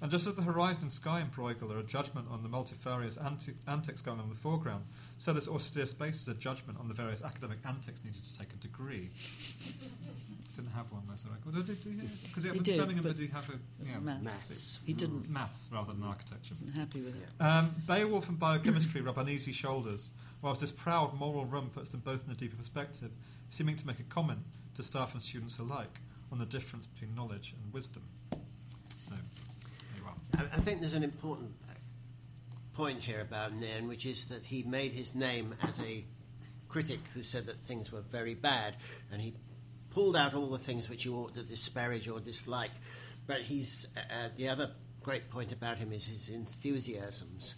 [0.03, 3.15] And just as the horizon and sky in Bruegel are a judgment on the multifarious
[3.15, 4.83] anti- antics going on in the foreground,
[5.17, 8.51] so this austere space is a judgment on the various academic antics needed to take
[8.51, 9.09] a degree.
[10.57, 11.39] Didn't have one, that's all right.
[11.45, 11.91] Well, did he?
[12.27, 14.49] Because He at did, Birmingham, but did he have a yeah, Maths.
[14.49, 14.79] Maths.
[14.85, 15.29] He didn't.
[15.29, 16.51] maths rather than architecture?
[16.51, 17.27] Wasn't happy with it.
[17.43, 20.11] Um, Beowulf and biochemistry rub uneasy shoulders,
[20.41, 23.09] whilst this proud moral room puts them both in a deeper perspective,
[23.51, 24.39] seeming to make a comment
[24.75, 28.03] to staff and students alike on the difference between knowledge and wisdom.
[28.97, 30.15] So, there you are.
[30.37, 31.51] I, I think there's an important
[32.73, 36.03] point here about Nairn, which is that he made his name as a
[36.69, 38.75] critic who said that things were very bad,
[39.11, 39.33] and he
[39.91, 42.71] pulled out all the things which you ought to disparage or dislike.
[43.27, 47.55] But he's uh, uh, the other great point about him is his enthusiasms.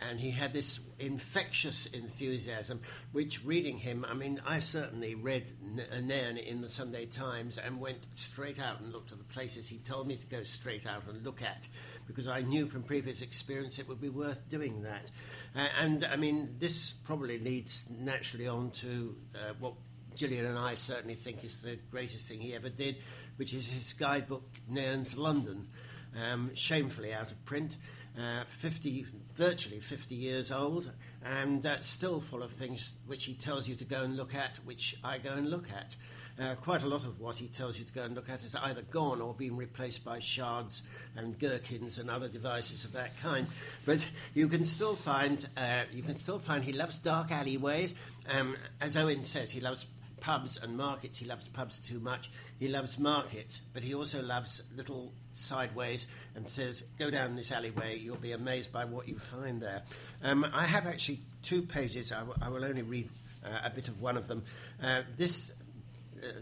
[0.00, 2.80] And he had this infectious enthusiasm,
[3.12, 7.80] which reading him, I mean, I certainly read uh, Nairn in the Sunday Times and
[7.80, 11.04] went straight out and looked at the places he told me to go straight out
[11.08, 11.68] and look at,
[12.06, 15.10] because I knew from previous experience it would be worth doing that.
[15.56, 19.74] Uh, and I mean, this probably leads naturally on to uh, what
[20.16, 22.96] Gillian and I certainly think is the greatest thing he ever did,
[23.36, 25.68] which is his guidebook, Nairn's London,
[26.16, 27.76] um, shamefully out of print.
[28.18, 30.90] uh, 50, virtually 50 years old,
[31.24, 34.56] and uh, still full of things which he tells you to go and look at,
[34.64, 35.96] which I go and look at.
[36.40, 38.56] Uh, quite a lot of what he tells you to go and look at is
[38.56, 40.82] either gone or been replaced by shards
[41.16, 43.46] and gherkins and other devices of that kind.
[43.86, 44.04] But
[44.34, 47.94] you can still find uh, you can still find he loves dark alleyways.
[48.28, 49.86] Um, as Owen says, he loves
[50.18, 51.18] pubs and markets.
[51.18, 52.30] He loves pubs too much.
[52.58, 57.98] He loves markets, but he also loves little sideways and says, "Go down this alleyway.
[57.98, 59.82] You'll be amazed by what you find there."
[60.22, 62.10] Um, I have actually two pages.
[62.10, 63.08] I, w- I will only read
[63.44, 64.42] uh, a bit of one of them.
[64.82, 65.52] Uh, this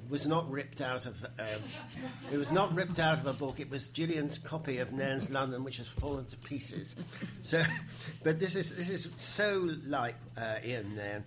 [0.09, 1.24] was not ripped out of.
[1.39, 1.62] Um,
[2.33, 3.61] it was not ripped out of a book.
[3.61, 6.97] It was Gillian's copy of Nairn's London, which has fallen to pieces.
[7.43, 7.62] So,
[8.24, 11.24] but this is this is so like uh, Ian Nairn.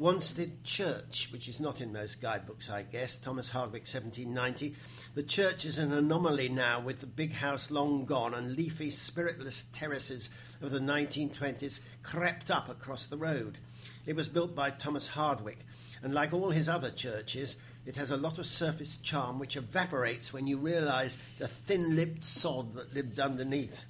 [0.00, 3.18] Wanstead Church, which is not in most guidebooks, I guess.
[3.18, 4.74] Thomas Hardwick, 1790.
[5.14, 9.64] The church is an anomaly now, with the big house long gone and leafy, spiritless
[9.70, 10.30] terraces
[10.62, 13.58] of the 1920s crept up across the road.
[14.06, 15.58] It was built by Thomas Hardwick,
[16.02, 20.32] and like all his other churches, it has a lot of surface charm which evaporates
[20.32, 23.84] when you realise the thin lipped sod that lived underneath.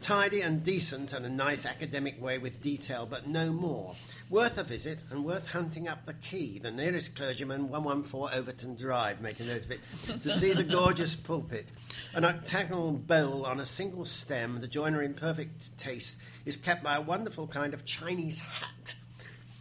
[0.00, 3.94] Tidy and decent and a nice academic way with detail, but no more.
[4.28, 9.22] Worth a visit and worth hunting up the key, the nearest clergyman, 114 Overton Drive,
[9.22, 9.80] make a note of it,
[10.22, 11.68] to see the gorgeous pulpit.
[12.12, 16.96] An octagonal bowl on a single stem, the joiner in perfect taste, is kept by
[16.96, 18.94] a wonderful kind of Chinese hat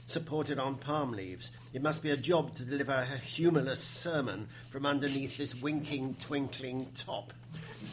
[0.05, 1.51] supported on palm leaves.
[1.73, 6.87] It must be a job to deliver a humorless sermon from underneath this winking, twinkling
[6.95, 7.33] top.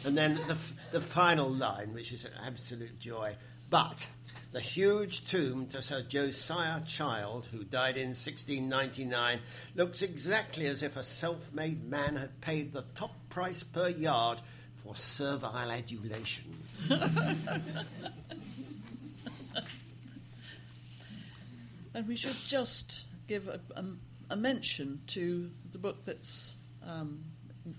[0.05, 0.57] And then the,
[0.91, 3.35] the final line, which is an absolute joy.
[3.71, 4.07] But
[4.51, 9.39] the huge tomb to Sir Josiah Child, who died in 1699,
[9.75, 14.41] looks exactly as if a self made man had paid the top price per yard
[14.83, 16.43] for servile adulation.
[21.93, 23.85] And we should just give a, a,
[24.31, 27.23] a mention to the book that's um,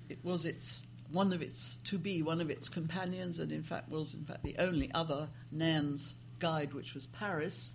[0.08, 3.90] it was its one of its to be one of its companions, and in fact
[3.90, 7.74] was in fact the only other Nairn's guide, which was Paris.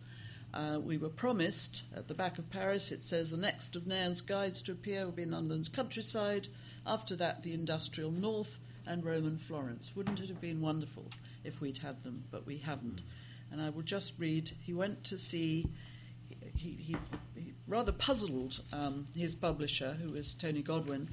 [0.56, 2.92] Uh, we were promised at the back of Paris.
[2.92, 6.48] It says the next of Nairn's guides to appear will be in London's countryside.
[6.84, 8.58] After that, the industrial north
[8.88, 9.92] and Roman Florence.
[9.96, 11.06] Wouldn't it have been wonderful
[11.44, 12.24] if we'd had them?
[12.32, 13.04] But we haven't.
[13.52, 14.50] And I will just read.
[14.62, 15.68] He went to see
[16.56, 16.98] he, he,
[17.36, 21.10] he rather puzzled um, his publisher, who was Tony Godwin,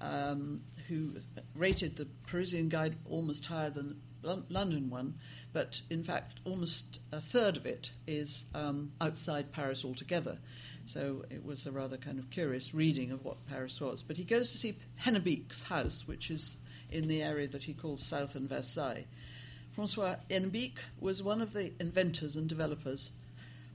[0.00, 1.14] um, who
[1.54, 5.14] rated the Parisian guide almost higher than the London one,
[5.52, 10.38] but in fact, almost a third of it is um, outside Paris altogether.
[10.86, 14.02] So it was a rather kind of curious reading of what Paris was.
[14.02, 16.56] But he goes to see Hennebique's house, which is
[16.90, 19.06] in the area that he calls South and Versailles.
[19.70, 23.10] Francois Hennebique was one of the inventors and developers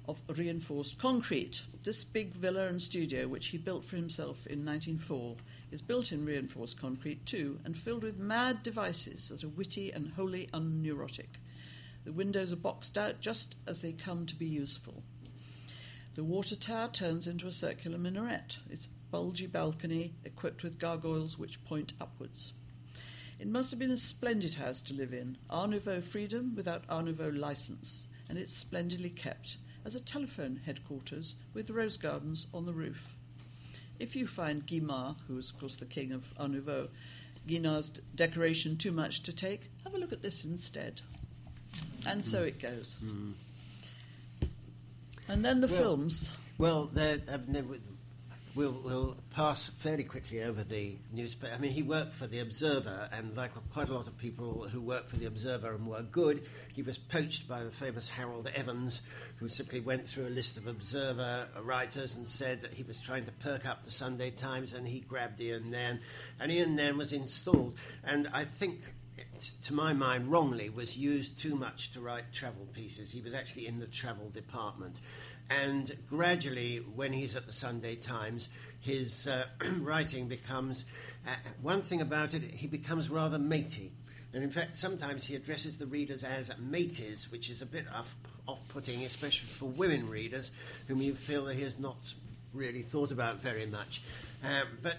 [0.08, 1.64] of reinforced concrete.
[1.84, 5.36] This big villa and studio, which he built for himself in 1904,
[5.72, 10.14] is built in reinforced concrete too and filled with mad devices that are witty and
[10.14, 11.40] wholly unneurotic.
[12.06, 15.04] The windows are boxed out just as they come to be useful.
[16.16, 21.64] The water tower turns into a circular minaret, its bulgy balcony equipped with gargoyles which
[21.66, 22.54] point upwards.
[23.40, 27.06] It must have been a splendid house to live in, Art Nouveau freedom without Art
[27.06, 29.58] Nouveau license, and it's splendidly kept
[29.88, 33.14] as a telephone headquarters with rose gardens on the roof.
[34.00, 36.90] If you find Guimard, who is of course the king of Art Nouveau,
[37.48, 41.00] Guimard's decoration too much to take, have a look at this instead.
[42.06, 43.00] And so it goes.
[43.02, 43.34] Mm.
[45.30, 46.32] And then the Well- films.
[46.58, 47.18] Well, um, there
[47.62, 47.82] w-
[48.58, 51.54] we'll, we'll pass fairly quickly over the newspaper.
[51.54, 54.82] I mean, he worked for the Observer, and like quite a lot of people who
[54.82, 56.44] work for the Observer and were good,
[56.74, 59.02] he was poached by the famous Harold Evans,
[59.38, 63.26] who simply went through a list of Observer writers and said that he was trying
[63.26, 66.00] to perk up the Sunday Times, and he grabbed Ian Nairn,
[66.40, 67.78] and Ian Nairn was installed.
[68.04, 68.82] And I think
[69.18, 73.12] it, to my mind, wrongly, was used too much to write travel pieces.
[73.12, 75.00] He was actually in the travel department.
[75.50, 78.50] And gradually, when he's at the Sunday Times,
[78.82, 79.46] his uh,
[79.80, 80.86] writing becomes
[81.26, 81.32] uh,
[81.62, 83.92] one thing about it, he becomes rather matey.
[84.34, 88.16] And in fact, sometimes he addresses the readers as mateys, which is a bit off,
[88.48, 90.52] off-putting, especially for women readers,
[90.88, 92.14] whom you feel that he has not
[92.54, 94.02] really thought about very much.
[94.44, 94.98] Um, but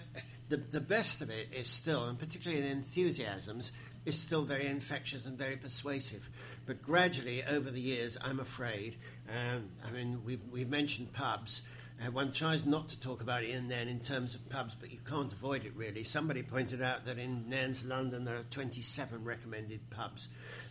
[0.49, 3.71] the, the best of it is still, and particularly in enthusiasms,
[4.05, 6.29] is still very infectious and very persuasive.
[6.65, 8.95] But gradually, over the years, I'm afraid,
[9.29, 11.61] um, I mean, we've, we've mentioned pubs.
[12.01, 14.99] Uh, one tries not to talk about Ian Nairn in terms of pubs, but you
[15.05, 16.03] can't avoid it really.
[16.03, 20.29] Somebody pointed out that in Nairn's London there are 27 recommended pubs.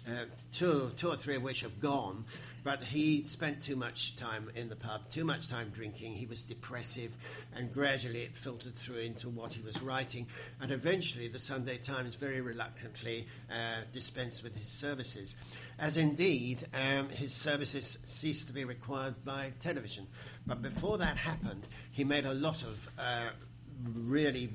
[0.08, 2.24] Uh, two, two or three of which have gone.
[2.64, 6.14] But he spent too much time in the pub, too much time drinking.
[6.14, 7.16] He was depressive,
[7.54, 10.26] and gradually it filtered through into what he was writing.
[10.60, 15.36] And eventually, the Sunday Times very reluctantly uh, dispensed with his services,
[15.78, 20.06] as indeed um, his services ceased to be required by television.
[20.46, 23.30] But before that happened, he made a lot of uh,
[23.94, 24.50] really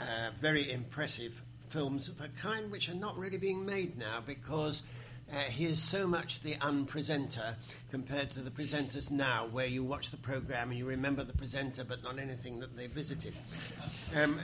[0.00, 4.82] uh, very impressive films of a kind which are not really being made now because
[5.32, 7.54] uh, he is so much the unpresenter
[7.90, 11.84] compared to the presenters now, where you watch the program and you remember the presenter
[11.84, 13.32] but not anything that they visited.
[14.20, 14.40] Um,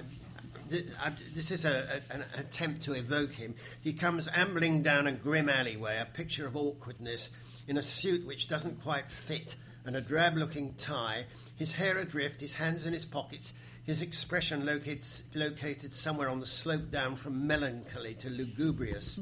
[0.69, 3.55] this is a, an attempt to evoke him.
[3.81, 7.31] He comes ambling down a grim alleyway, a picture of awkwardness,
[7.67, 12.41] in a suit which doesn't quite fit and a drab looking tie, his hair adrift,
[12.41, 13.53] his hands in his pockets,
[13.87, 19.21] his expression located, located somewhere on the slope down from melancholy to lugubrious.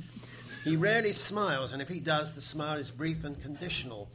[0.65, 4.09] He rarely smiles, and if he does, the smile is brief and conditional.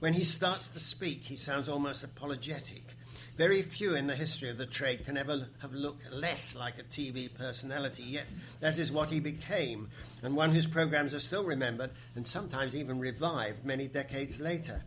[0.00, 2.94] When he starts to speak, he sounds almost apologetic.
[3.38, 6.82] Very few in the history of the trade can ever have looked less like a
[6.82, 9.88] TV personality, yet that is what he became,
[10.22, 14.82] and one whose programs are still remembered and sometimes even revived many decades later.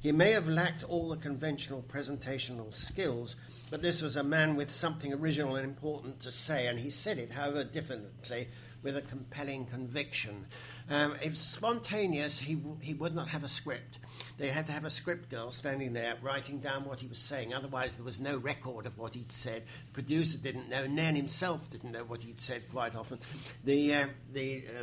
[0.00, 3.36] He may have lacked all the conventional presentational skills,
[3.70, 7.18] but this was a man with something original and important to say, and he said
[7.18, 8.48] it, however differently,
[8.82, 10.46] with a compelling conviction.
[10.88, 13.98] Um, if spontaneous, he, w- he would not have a script.
[14.38, 17.52] They had to have a script girl standing there writing down what he was saying.
[17.52, 19.64] Otherwise, there was no record of what he'd said.
[19.88, 20.86] The producer didn't know.
[20.86, 23.18] Nairn himself didn't know what he'd said quite often.
[23.64, 24.82] The, uh, the uh,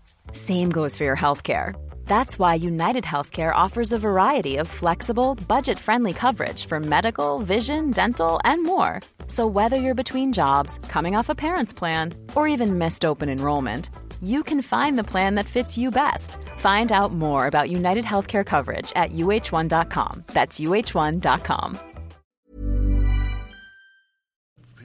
[0.33, 1.73] Same goes for your healthcare.
[2.05, 7.91] That's why United Healthcare offers a variety of flexible, budget friendly coverage for medical, vision,
[7.91, 8.99] dental, and more.
[9.27, 13.89] So, whether you're between jobs, coming off a parent's plan, or even missed open enrollment,
[14.21, 16.37] you can find the plan that fits you best.
[16.57, 20.25] Find out more about United Healthcare coverage at uh1.com.
[20.27, 21.79] That's uh1.com.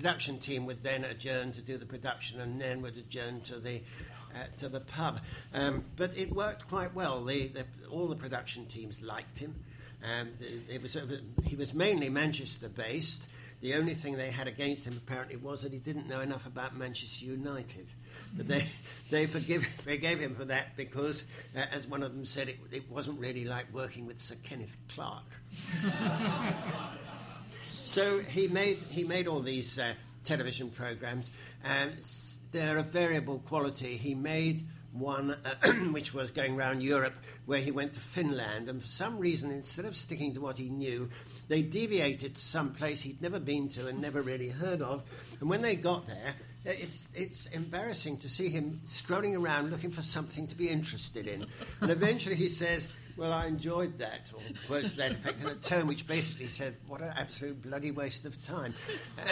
[0.07, 3.83] production team would then adjourn to do the production and then would adjourn to the
[4.37, 5.21] uh, to the pub.
[5.55, 7.29] Um, but it worked quite well.
[7.91, 9.55] All the production teams liked him.
[10.05, 10.29] Um,
[10.69, 10.97] it was,
[11.45, 13.27] he was mainly Manchester based.
[13.63, 16.77] The only thing they had against him apparently was that he didn't know enough about
[16.77, 17.87] Manchester United.
[18.37, 18.67] But they,
[19.11, 21.25] they forgive, forgave him for that because,
[21.57, 24.77] uh, as one of them said, it, it wasn't really like working with Sir Kenneth
[24.89, 25.25] Clark.
[27.87, 31.31] So he made he made all these uh, television programs,
[31.65, 31.95] and
[32.57, 33.99] they're of variable quality.
[33.99, 38.81] He made one uh, which was going around Europe, where he went to Finland, and
[38.81, 41.11] for some reason, instead of sticking to what he knew,
[41.49, 45.03] they deviated to some place he'd never been to and never really heard of.
[45.41, 46.35] And when they got there,
[46.67, 51.29] uh, it's it's embarrassing to see him strolling around looking for something to be interested
[51.29, 51.47] in.
[51.83, 52.89] And eventually, he says.
[53.17, 54.43] Well, I enjoyed that, or
[54.83, 58.43] to that effect, in a tone which basically said, "What an absolute bloody waste of
[58.43, 58.75] time."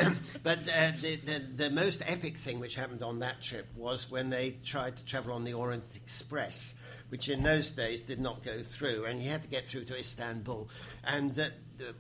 [0.01, 4.11] Um, but uh, the, the the most epic thing which happened on that trip was
[4.11, 6.74] when they tried to travel on the Orient Express,
[7.11, 9.99] which in those days did not go through, and he had to get through to
[9.99, 10.68] Istanbul.
[11.05, 11.49] And uh,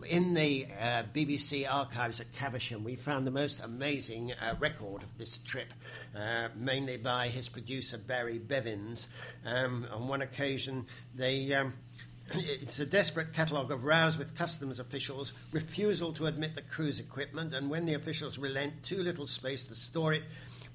[0.08, 5.18] in the uh, BBC archives at Caversham, we found the most amazing uh, record of
[5.18, 5.72] this trip,
[6.16, 9.08] uh, mainly by his producer Barry Bevins.
[9.44, 11.52] Um, on one occasion, they.
[11.52, 11.74] Um,
[12.34, 17.52] it's a desperate catalogue of rows with customs officials, refusal to admit the cruise equipment,
[17.52, 20.22] and when the officials relent, too little space to store it,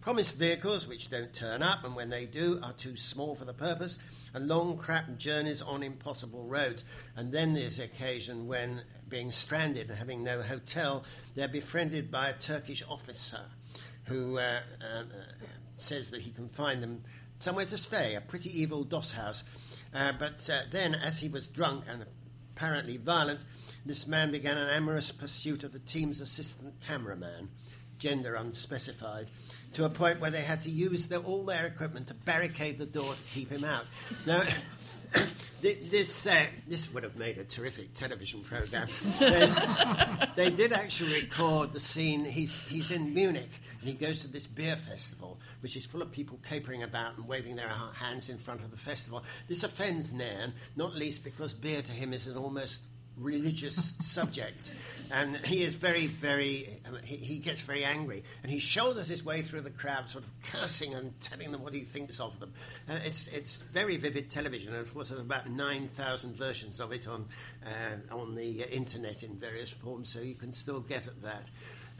[0.01, 3.53] promised vehicles which don't turn up, and when they do, are too small for the
[3.53, 3.99] purpose,
[4.33, 6.83] and long, crap journeys on impossible roads.
[7.15, 11.03] And then there's the occasion when, being stranded and having no hotel,
[11.35, 13.41] they're befriended by a Turkish officer
[14.05, 15.03] who uh, uh, uh,
[15.77, 17.03] says that he can find them
[17.39, 19.43] somewhere to stay, a pretty evil doss house.
[19.93, 22.05] Uh, but uh, then, as he was drunk and
[22.55, 23.39] apparently violent,
[23.85, 27.49] this man began an amorous pursuit of the team's assistant cameraman.
[27.99, 29.29] Gender unspecified,
[29.73, 33.13] to a point where they had to use all their equipment to barricade the door
[33.13, 33.85] to keep him out.
[34.25, 34.43] Now,
[35.61, 38.87] this uh, this would have made a terrific television program.
[39.19, 39.53] they,
[40.35, 42.25] they, did actually record the scene.
[42.25, 46.11] He's he's in Munich and he goes to this beer festival, which is full of
[46.11, 49.23] people capering about and waving their hands in front of the festival.
[49.47, 52.83] This offends Nairn, not least because beer to him is an almost
[53.19, 54.71] religious subject.
[55.11, 58.23] And he is very, very, um, he, he, gets very angry.
[58.43, 61.73] And he shoulders his way through the crowd, sort of cursing and telling them what
[61.73, 62.53] he thinks of them.
[62.87, 64.73] Uh, it's, it's very vivid television.
[64.73, 67.25] And of course, there's about 9,000 versions of it on,
[67.65, 71.49] uh, on the internet in various forms, so you can still get at that.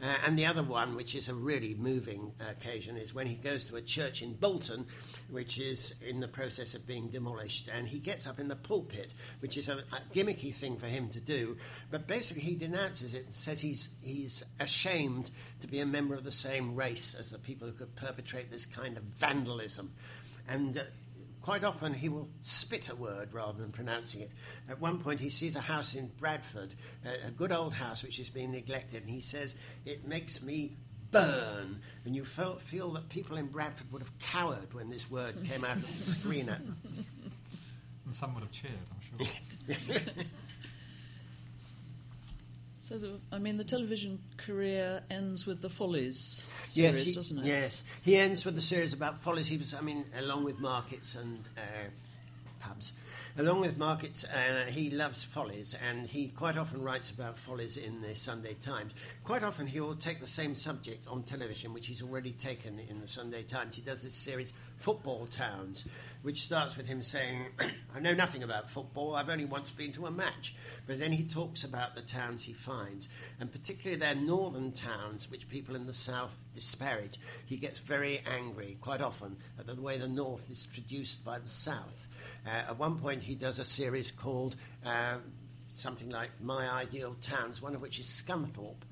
[0.02, 3.64] Uh, and the other one, which is a really moving occasion, is when he goes
[3.64, 4.86] to a church in Bolton,
[5.28, 7.68] which is in the process of being demolished.
[7.72, 11.08] And he gets up in the pulpit, which is a, a gimmicky thing for him
[11.10, 11.56] to do.
[11.90, 15.30] But basically, he denounces it and says he's, he's ashamed
[15.60, 18.66] to be a member of the same race as the people who could perpetrate this
[18.66, 19.92] kind of vandalism.
[20.48, 20.82] And uh,
[21.42, 24.30] Quite often he will spit a word rather than pronouncing it.
[24.68, 26.74] At one point he sees a house in Bradford,
[27.04, 29.54] a, a good old house which is being neglected, and he says,
[29.86, 30.76] It makes me
[31.10, 31.80] burn.
[32.04, 35.64] And you felt, feel that people in Bradford would have cowered when this word came
[35.64, 36.76] out of the screen at them.
[38.04, 40.14] And some would have cheered, I'm sure.
[42.90, 47.38] So, the, I mean, the television career ends with the Follies series, yes, he, doesn't
[47.38, 47.46] it?
[47.46, 49.46] Yes, he ends with the series about Follies.
[49.46, 51.60] He was, I mean, along with Markets and uh,
[52.58, 52.90] Pubs.
[53.38, 58.02] Along with Markets, uh, he loves Follies, and he quite often writes about Follies in
[58.02, 58.92] the Sunday Times.
[59.22, 63.00] Quite often, he will take the same subject on television, which he's already taken in
[63.00, 63.76] the Sunday Times.
[63.76, 65.84] He does this series, Football Towns,
[66.22, 67.46] which starts with him saying,
[67.94, 70.56] I know nothing about football, I've only once been to a match.
[70.88, 73.08] But then he talks about the towns he finds,
[73.38, 77.20] and particularly their northern towns, which people in the south disparage.
[77.46, 81.48] He gets very angry quite often at the way the north is traduced by the
[81.48, 82.08] south.
[82.46, 85.16] Uh, at one point, he does a series called uh,
[85.72, 88.82] something like My Ideal Towns, one of which is Scunthorpe.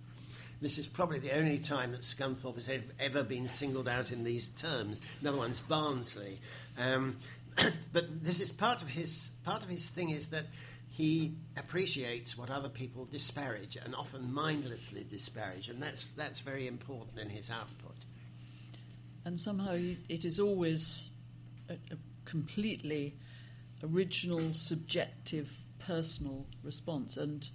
[0.60, 2.68] This is probably the only time that Scunthorpe has
[2.98, 5.00] ever been singled out in these terms.
[5.20, 6.40] Another one's Barnsley.
[6.76, 7.16] Um,
[7.92, 10.46] but this is part of his part of his thing is that
[10.90, 17.18] he appreciates what other people disparage and often mindlessly disparage, and that's that's very important
[17.20, 17.94] in his output.
[19.24, 19.74] And somehow
[20.08, 21.08] it is always
[21.68, 23.14] a, a completely
[23.82, 27.16] original, subjective, personal response.
[27.16, 27.48] And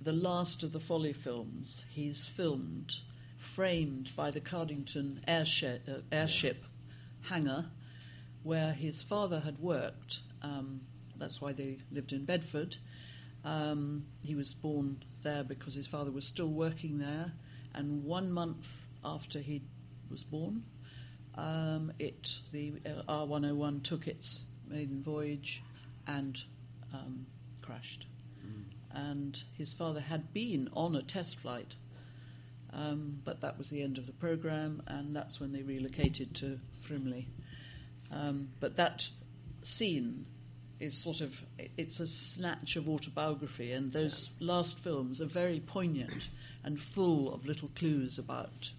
[0.00, 2.96] the last of the Folly films, he's filmed,
[3.36, 6.64] framed by the Cardington airship, uh, airship
[7.22, 7.66] hangar
[8.42, 10.20] where his father had worked.
[10.42, 10.80] Um,
[11.16, 12.76] that's why they lived in Bedford.
[13.44, 17.32] Um, he was born there because his father was still working there.
[17.74, 19.62] And one month after he
[20.10, 20.62] was born,
[21.34, 25.62] um, it the uh, R101 took its maiden voyage
[26.06, 26.42] and
[26.92, 27.26] um,
[27.62, 28.06] crashed.
[28.44, 28.64] Mm.
[28.92, 31.74] And his father had been on a test flight,
[32.72, 36.58] um, but that was the end of the program, and that's when they relocated to
[36.80, 37.26] Frimley.
[38.10, 39.08] Um, but that
[39.62, 40.26] scene
[40.78, 41.42] is sort of
[41.76, 46.28] it's a snatch of autobiography, and those last films are very poignant
[46.64, 48.70] and full of little clues about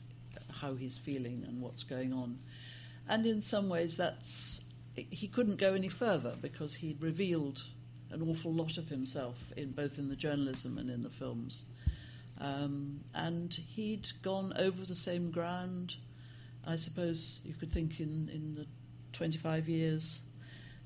[0.61, 2.39] how he's feeling and what's going on.
[3.09, 4.61] And in some ways, that's
[5.09, 7.63] he couldn't go any further because he'd revealed
[8.11, 11.65] an awful lot of himself in both in the journalism and in the films.
[12.39, 15.95] Um, and he'd gone over the same ground.
[16.65, 18.67] I suppose you could think in, in the
[19.13, 20.21] 25 years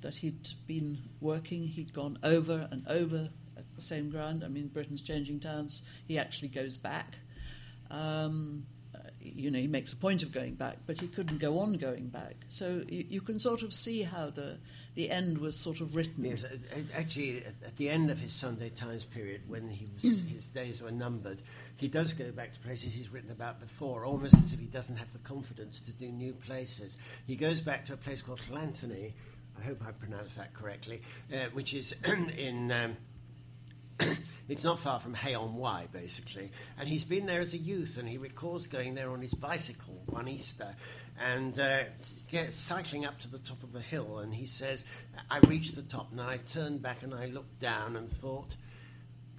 [0.01, 3.29] that he'd been working, he'd gone over and over
[3.75, 4.43] the same ground.
[4.43, 5.81] I mean, Britain's changing towns.
[6.07, 7.17] He actually goes back.
[7.89, 8.65] Um,
[9.23, 12.07] you know, he makes a point of going back, but he couldn't go on going
[12.07, 12.35] back.
[12.49, 14.57] So you, you, can sort of see how the
[14.95, 16.25] the end was sort of written.
[16.25, 16.43] Yes,
[16.95, 20.91] actually, at the end of his Sunday Times period, when he was, his days were
[20.91, 21.41] numbered,
[21.77, 24.97] he does go back to places he's written about before, almost as if he doesn't
[24.97, 26.97] have the confidence to do new places.
[27.25, 29.13] He goes back to a place called Llanthony,
[29.59, 31.01] I hope I pronounced that correctly,
[31.31, 31.95] uh, which is
[32.37, 32.71] in.
[32.71, 32.97] Um,
[34.49, 36.51] it's not far from Hay-on-Wye, basically.
[36.79, 40.01] And he's been there as a youth, and he recalls going there on his bicycle
[40.07, 40.75] one Easter
[41.19, 41.83] and uh,
[42.49, 44.19] cycling up to the top of the hill.
[44.19, 44.85] And he says,
[45.29, 48.55] I reached the top, and then I turned back and I looked down and thought,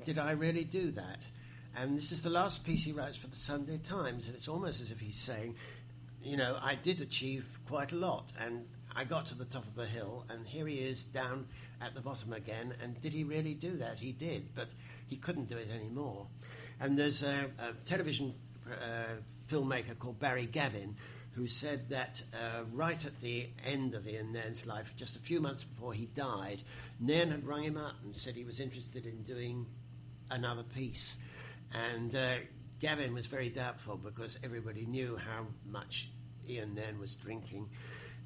[0.04, 1.28] did I really do that?
[1.76, 4.80] And this is the last piece he writes for the Sunday Times, and it's almost
[4.80, 5.56] as if he's saying,
[6.22, 9.74] you know, I did achieve quite a lot, and I got to the top of
[9.74, 11.46] the hill, and here he is down
[11.80, 12.74] at the bottom again.
[12.82, 13.98] And did he really do that?
[13.98, 14.68] He did, but
[15.06, 16.26] he couldn't do it anymore.
[16.78, 18.34] And there's a, a television
[18.70, 19.16] uh,
[19.48, 20.96] filmmaker called Barry Gavin,
[21.32, 25.40] who said that uh, right at the end of Ian Nairn's life, just a few
[25.40, 26.62] months before he died,
[27.00, 29.66] Nairn had rung him up and said he was interested in doing
[30.30, 31.16] another piece.
[31.72, 32.34] And uh,
[32.80, 36.10] Gavin was very doubtful because everybody knew how much
[36.46, 37.70] Ian Nairn was drinking.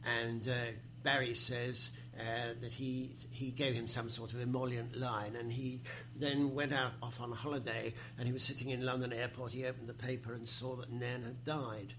[0.07, 5.37] And uh, Barry says uh, that he he gave him some sort of emollient line,
[5.37, 5.81] and he
[6.15, 7.93] then went out off on holiday.
[8.19, 9.53] And he was sitting in London airport.
[9.53, 11.95] He opened the paper and saw that Nairn had died.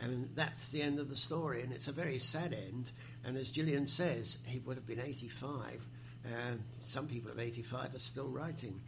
[0.00, 2.90] And that's the end of the story, and it's a very sad end.
[3.24, 5.86] And as Gillian says, he would have been 85.
[6.24, 8.80] And some people of 85 are still writing.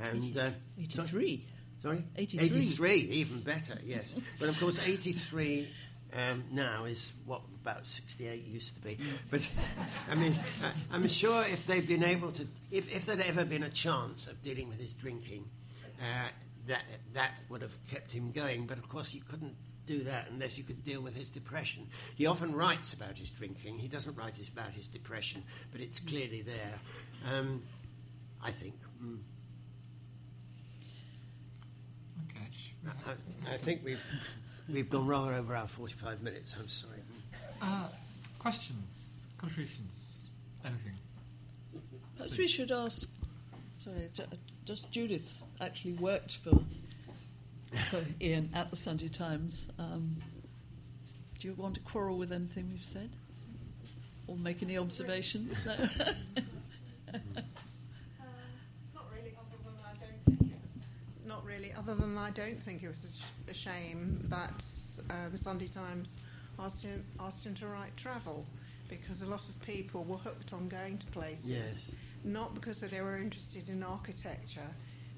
[0.00, 0.50] And uh,
[0.80, 1.44] 83.
[1.82, 2.04] Sorry?
[2.16, 2.46] 83.
[2.46, 4.16] 83, even better, yes.
[4.40, 5.68] but of course, 83
[6.16, 8.98] um, now is what about 68 used to be.
[9.30, 9.48] But
[10.10, 13.62] I mean, I, I'm sure if they'd been able to, if, if there'd ever been
[13.62, 15.48] a chance of dealing with his drinking,
[15.98, 16.28] uh,
[16.66, 16.82] that,
[17.14, 18.66] that would have kept him going.
[18.66, 19.54] But of course, you couldn't
[19.86, 21.86] do that unless you could deal with his depression.
[22.14, 23.78] He often writes about his drinking.
[23.78, 25.42] He doesn't write about his depression,
[25.72, 26.80] but it's clearly there.
[27.32, 27.62] Um,
[28.42, 28.74] I think.
[29.02, 29.18] Mm.
[32.30, 32.48] Okay.
[33.06, 34.00] I, I think we've
[34.70, 36.54] we've gone rather over our forty-five minutes.
[36.58, 37.03] I'm sorry.
[37.62, 37.88] Uh,
[38.38, 40.30] questions, contributions,
[40.64, 40.92] anything?
[42.16, 43.10] Perhaps we should ask.
[43.78, 44.24] Sorry, ju-
[44.64, 46.58] just Judith actually worked for
[47.90, 49.66] for Ian at the Sunday Times.
[49.78, 50.16] Um,
[51.38, 53.10] do you want to quarrel with anything we've said,
[54.26, 55.56] or make any observations?
[55.64, 55.72] No?
[58.94, 61.28] Not really, other than I don't think it was.
[61.28, 64.64] Not really, other than I don't think it was a, sh- a shame that
[65.10, 66.16] uh, the Sunday Times
[66.58, 68.44] asked him, to write travel,
[68.88, 71.48] because a lot of people were hooked on going to places.
[71.48, 71.90] Yes.
[72.24, 74.68] Not because they were interested in architecture.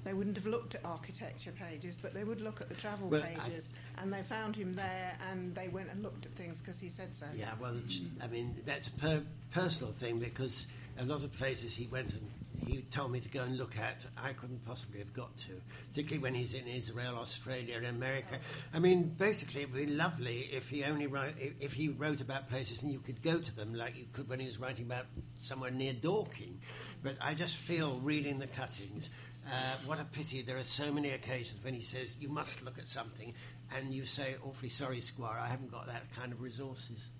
[0.03, 3.23] They wouldn't have looked at architecture pages, but they would look at the travel Well,
[3.23, 6.79] I- pages, and they found him there, and they went and looked at things because
[6.79, 7.25] he said so.
[7.35, 8.23] Yeah, well, it's- mm.
[8.23, 10.67] I mean, that's a per- personal thing because
[10.97, 12.29] a lot of places he went and
[12.65, 16.21] he told me to go and look at, I couldn't possibly have got to, particularly
[16.21, 18.39] when he's in Israel, Australia, America.
[18.73, 22.21] I mean, basically, it would be lovely if he only wrote, if, if he wrote
[22.21, 24.85] about places and you could go to them like you could when he was writing
[24.85, 25.05] about
[25.37, 26.59] somewhere near Dorking.
[27.03, 29.09] But I just feel reading the cuttings.
[29.49, 32.77] Uh, what a pity there are so many occasions when he says you must look
[32.77, 33.33] at something
[33.73, 37.11] and you say awfully sorry squire i haven't got that kind of resources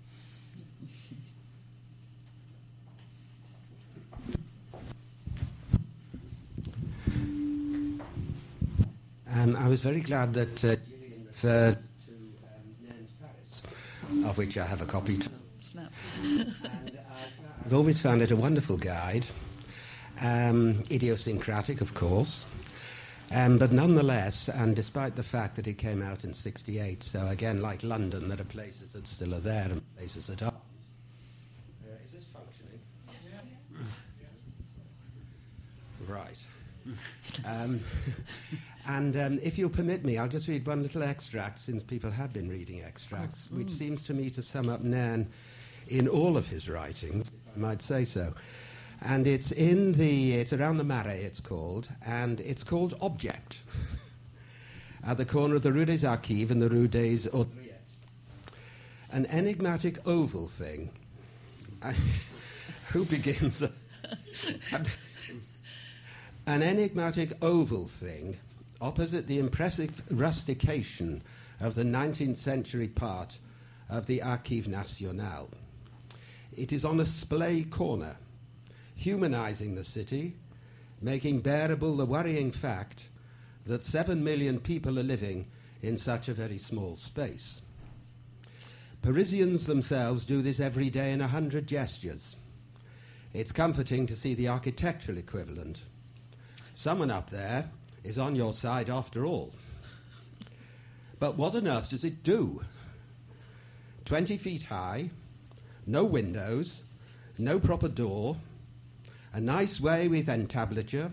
[9.34, 13.62] Um, I was very glad that uh, Gillian referred to um, Nairn's Paris,
[14.26, 15.18] of which I have a copy.
[15.60, 15.92] Snap.
[17.66, 19.26] I've always found it a wonderful guide,
[20.22, 22.46] um, idiosyncratic, of course,
[23.30, 27.60] um, but nonetheless, and despite the fact that it came out in '68, so again,
[27.60, 30.54] like London, there are places that still are there and places that aren't.
[30.54, 32.80] Uh, is this functioning?
[36.06, 36.38] Right.
[37.44, 37.80] um,
[38.88, 42.32] and um, if you'll permit me, I'll just read one little extract since people have
[42.32, 45.28] been reading extracts, which seems to me to sum up Nairn
[45.88, 48.32] in all of his writings, if I might say so.
[49.02, 53.60] And it's in the, it's around the Marais, it's called, and it's called Object,
[55.06, 57.28] at the corner of the Rue des Archives and the Rue des.
[59.12, 60.88] An enigmatic oval thing.
[61.82, 61.94] I-
[62.92, 63.62] who begins?
[66.46, 68.38] An enigmatic oval thing
[68.80, 71.22] opposite the impressive rustication
[71.60, 73.38] of the 19th century part
[73.88, 75.50] of the Archives Nationales.
[76.56, 78.16] It is on a splay corner,
[78.94, 80.36] humanizing the city,
[81.00, 83.08] making bearable the worrying fact
[83.66, 85.46] that seven million people are living
[85.82, 87.60] in such a very small space.
[89.02, 92.34] Parisians themselves do this every day in a hundred gestures.
[93.32, 95.82] It's comforting to see the architectural equivalent.
[96.74, 97.70] Someone up there
[98.04, 99.52] is on your side after all.
[101.18, 102.62] But what on earth does it do?
[104.04, 105.10] 20 feet high,
[105.86, 106.82] no windows,
[107.38, 108.36] no proper door,
[109.32, 111.10] a nice way with entablature,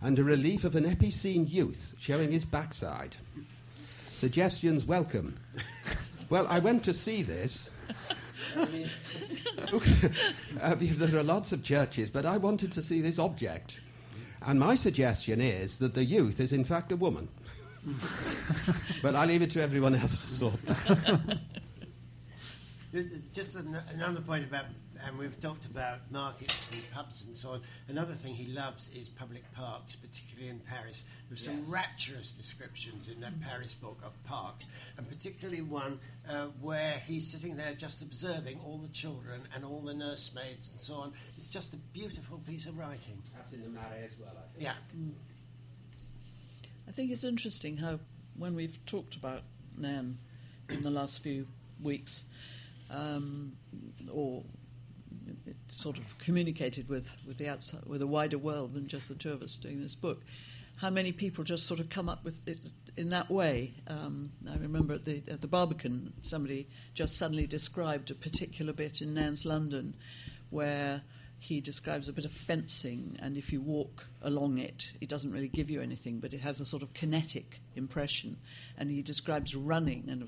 [0.00, 3.16] and a relief of an epicene youth showing his backside.
[4.08, 5.38] Suggestions welcome.
[6.30, 7.70] well, I went to see this.
[8.56, 8.86] I
[10.62, 13.80] uh, there are lots of churches, but I wanted to see this object.
[14.46, 17.28] And my suggestion is that the youth is, in fact, a woman.
[19.02, 21.38] but I leave it to everyone else to sort that.
[23.32, 24.66] Just another point about,
[25.06, 27.60] and we've talked about markets and pubs and so on.
[27.88, 31.04] Another thing he loves is public parks, particularly in Paris.
[31.28, 31.68] There's some Yes.
[31.68, 37.56] rapturous descriptions in that Paris book of parks, and particularly one uh, where he's sitting
[37.56, 41.12] there just observing all the children and all the nursemaids and so on.
[41.36, 43.22] It's just a beautiful piece of writing.
[43.36, 44.64] That's in the Marais as well, I think.
[44.64, 44.74] Yeah.
[46.88, 47.98] I think it's interesting how,
[48.36, 49.42] when we've talked about
[49.76, 50.18] Nairn
[50.68, 51.46] in the last few
[51.82, 52.24] weeks,
[52.90, 53.52] um,
[54.12, 54.46] or it
[55.74, 59.32] sort of communicated with, with the outside, with a wider world than just the two
[59.32, 60.22] of us doing this book,
[60.76, 62.58] how many people just sort of come up with it
[62.96, 63.74] in that way.
[63.88, 69.00] Um, I remember at the at the Barbican, somebody just suddenly described a particular bit
[69.00, 69.94] in Nairn's London,
[70.50, 71.02] where
[71.38, 75.48] he describes a bit of fencing, and if you walk along it, it doesn't really
[75.48, 78.38] give you anything, but it has a sort of kinetic impression.
[78.78, 80.22] And he describes running, and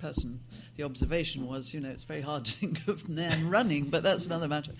[0.00, 0.40] person,
[0.76, 4.26] the observation was, you know, it's very hard to think of Nairn running, but that's
[4.26, 4.72] another matter.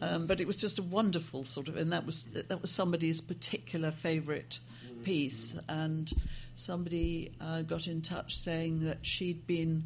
[0.00, 3.20] Um, but it was just a wonderful sort of, and that was that was somebody's
[3.20, 4.58] particular favourite
[5.04, 6.12] piece, and
[6.54, 9.84] somebody uh, got in touch saying that she'd been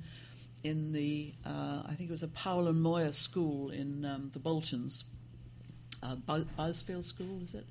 [0.65, 4.39] in the, uh, I think it was a Powell and Moya school in um, the
[4.39, 5.05] Boltons,
[6.03, 6.17] uh,
[6.73, 7.67] School, is it?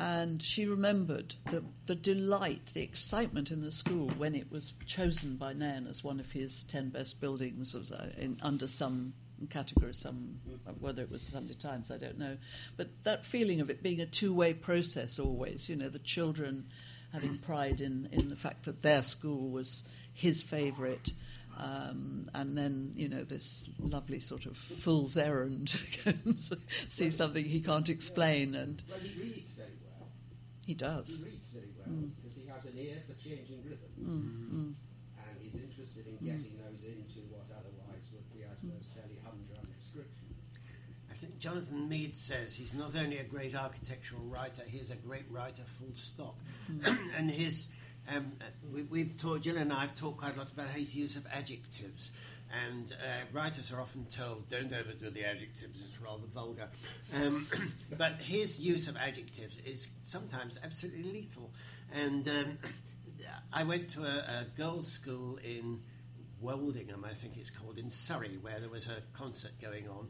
[0.00, 5.36] And she remembered the, the delight, the excitement in the school when it was chosen
[5.36, 7.74] by Nairn as one of his 10 best buildings
[8.16, 9.12] in, under some
[9.50, 10.40] category, some,
[10.78, 12.38] whether it was Sunday Times, I don't know.
[12.78, 16.64] But that feeling of it being a two way process always, you know, the children
[17.12, 19.84] having pride in, in the fact that their school was
[20.14, 21.12] his favourite.
[21.58, 25.78] Um, and then, you know, this lovely sort of fool's errand
[26.88, 28.54] see something he can't explain.
[28.54, 28.98] And Well,
[30.70, 31.02] he reads very well.
[31.04, 31.08] he does.
[31.18, 32.10] He reads very well Mm.
[32.16, 33.98] because he has an ear for changing rhythms.
[33.98, 34.74] Mm, mm.
[35.18, 39.66] And he's interested in getting those into what otherwise would be, I suppose, fairly humdrum
[39.78, 40.28] description.
[41.10, 45.26] I think Jonathan Meades says he's not only a great architectural writer, he's a great
[45.30, 46.38] writer, full stop.
[47.16, 47.68] and his,
[48.08, 50.94] um, uh, we, we've talked, Jill and I have talked quite a lot about his
[50.96, 52.12] use of adjectives.
[52.66, 56.68] And uh, writers are often told, don't overdo the adjectives, it's rather vulgar.
[57.14, 57.46] Um,
[57.98, 61.52] but his use of adjectives is sometimes absolutely lethal.
[61.92, 62.58] And um,
[63.52, 65.80] I went to a, a girls' school in
[66.42, 70.08] Woldingham, I think it's called, in Surrey, where there was a concert going on.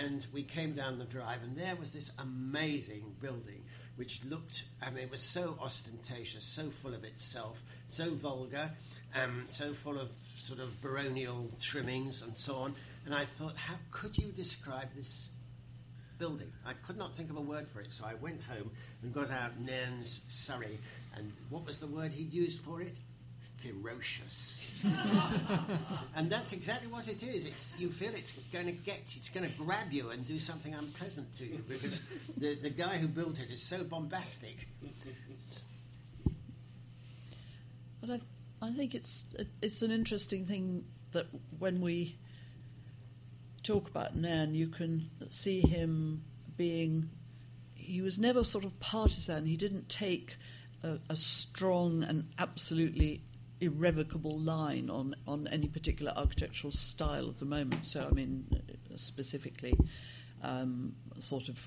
[0.00, 3.64] And we came down the drive, and there was this amazing building
[3.96, 8.70] which looked, I mean, it was so ostentatious, so full of itself, so vulgar,
[9.14, 12.74] um, so full of sort of baronial trimmings and so on.
[13.04, 15.28] And I thought, how could you describe this
[16.18, 16.52] building?
[16.66, 18.70] I could not think of a word for it, so I went home
[19.02, 20.78] and got out Nairn's Surrey.
[21.16, 22.98] And what was the word he used for it?
[23.72, 24.82] Ferocious.
[26.16, 27.46] and that's exactly what it is.
[27.46, 30.74] It's, you feel it's going to get, it's going to grab you and do something
[30.74, 32.00] unpleasant to you because
[32.36, 34.68] the, the guy who built it is so bombastic.
[38.00, 39.24] But I, I think it's
[39.62, 41.26] it's an interesting thing that
[41.58, 42.16] when we
[43.62, 46.22] talk about Nairn, you can see him
[46.56, 47.10] being.
[47.74, 49.46] He was never sort of partisan.
[49.46, 50.36] He didn't take
[50.82, 53.22] a, a strong and absolutely
[53.60, 57.86] irrevocable line on, on any particular architectural style of the moment.
[57.86, 58.46] So, I mean,
[58.96, 59.74] specifically,
[60.42, 61.60] um, sort of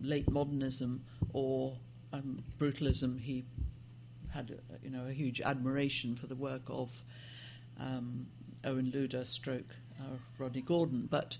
[0.00, 1.76] late modernism or
[2.12, 3.20] um, brutalism.
[3.20, 3.44] He
[4.32, 7.02] had you know a huge admiration for the work of
[7.78, 8.26] um,
[8.64, 11.38] Owen Luder, stroke uh, Rodney Gordon, but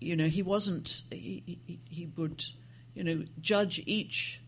[0.00, 1.02] you know he wasn't.
[1.10, 2.44] He, he, he would
[2.94, 4.40] you know judge each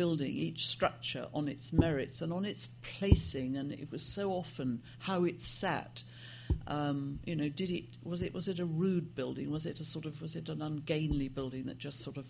[0.00, 4.80] building, each structure on its merits and on its placing, and it was so often
[5.00, 6.02] how it sat.
[6.66, 9.50] Um, you know, did it was it was it a rude building?
[9.50, 12.24] Was it a sort of was it an ungainly building that just sort of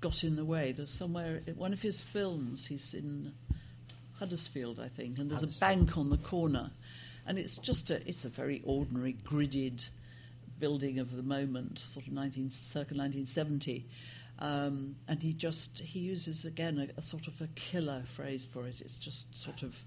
[0.00, 0.72] got in the way?
[0.72, 2.64] There's somewhere one of his films.
[2.68, 3.34] He's in
[4.18, 6.70] Huddersfield, I think, and there's a bank on the corner,
[7.26, 9.86] and it's just a it's a very ordinary gridded
[10.58, 13.84] building of the moment, sort of 19 circa 1970.
[14.42, 18.66] Um, and he just he uses again a, a sort of a killer phrase for
[18.66, 18.80] it.
[18.80, 19.84] It's just sort of,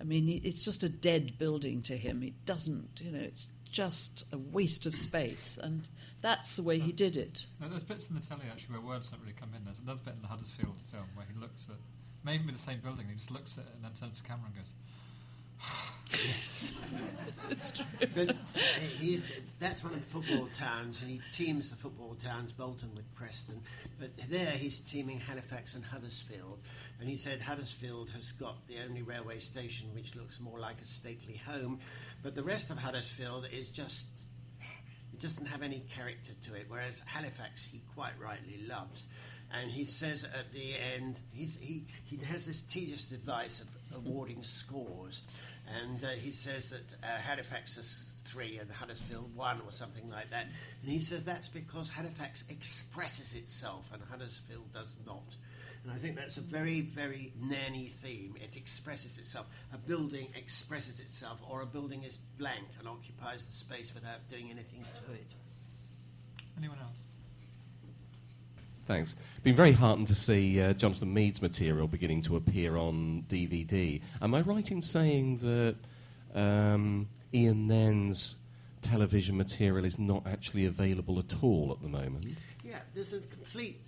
[0.00, 2.22] I mean, it's just a dead building to him.
[2.22, 5.86] It doesn't, you know, it's just a waste of space, and
[6.22, 7.44] that's the way he did it.
[7.60, 9.62] No, there's bits in the telly actually where words don't really come in.
[9.62, 11.76] There's another bit in the Huddersfield film where he looks at,
[12.24, 14.26] may even be the same building, he just looks at it and then turns to
[14.26, 14.72] camera and goes,
[16.12, 16.74] yes.
[18.14, 18.34] But uh,
[18.98, 23.12] he's, that's one of the football towns, and he teams the football towns, Bolton with
[23.14, 23.60] Preston.
[23.98, 26.60] But there he's teaming Halifax and Huddersfield.
[27.00, 30.84] And he said Huddersfield has got the only railway station which looks more like a
[30.84, 31.80] stately home.
[32.22, 34.06] But the rest of Huddersfield is just
[35.12, 39.08] It doesn't have any character to it, whereas Halifax he quite rightly loves.
[39.52, 44.42] And he says at the end, he's, he, he has this tedious device of awarding
[44.42, 45.22] scores.
[45.66, 50.30] And uh, he says that uh, Halifax is three and Huddersfield one or something like
[50.30, 50.46] that.
[50.82, 55.36] And he says that's because Halifax expresses itself and Huddersfield does not.
[55.84, 58.36] And I think that's a very, very nanny theme.
[58.40, 59.46] It expresses itself.
[59.74, 64.50] A building expresses itself, or a building is blank and occupies the space without doing
[64.50, 65.34] anything to it.
[66.56, 67.11] Anyone else?
[68.86, 69.14] Thanks.
[69.42, 74.00] Been very heartened to see uh, Jonathan Meades' material beginning to appear on DVD.
[74.20, 75.76] Am I right in saying that
[76.34, 78.36] um, Ian Nairn's
[78.82, 82.26] television material is not actually available at all at the moment?
[82.64, 83.80] Yeah, there's a complete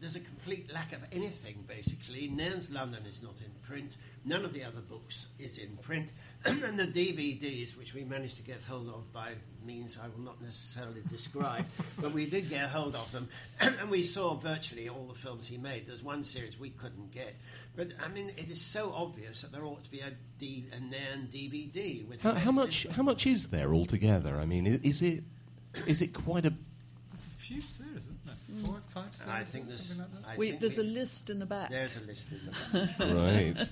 [0.00, 2.28] there's a complete lack of anything basically.
[2.28, 3.96] Nairn's London is not in print.
[4.24, 6.12] None of the other books is in print,
[6.44, 9.32] and the DVDs, which we managed to get hold of by
[9.64, 11.66] means I will not necessarily describe,
[12.00, 13.28] but we did get hold of them,
[13.60, 15.86] and we saw virtually all the films he made.
[15.86, 17.36] There's one series we couldn't get,
[17.76, 20.80] but I mean, it is so obvious that there ought to be a, D, a
[20.80, 22.20] Nairn DVD with.
[22.20, 22.86] How, how much?
[22.92, 24.38] How much is there altogether?
[24.38, 25.24] I mean, is it
[25.86, 26.52] is it quite a
[27.48, 28.34] few series, isn't there?
[28.52, 28.66] Mm.
[28.66, 29.32] Four, five series?
[29.32, 29.98] I think there's.
[29.98, 30.28] like that?
[30.28, 31.70] I We, think there's we- a list in the back.
[31.70, 33.58] There's a list in the back.
[33.58, 33.68] right?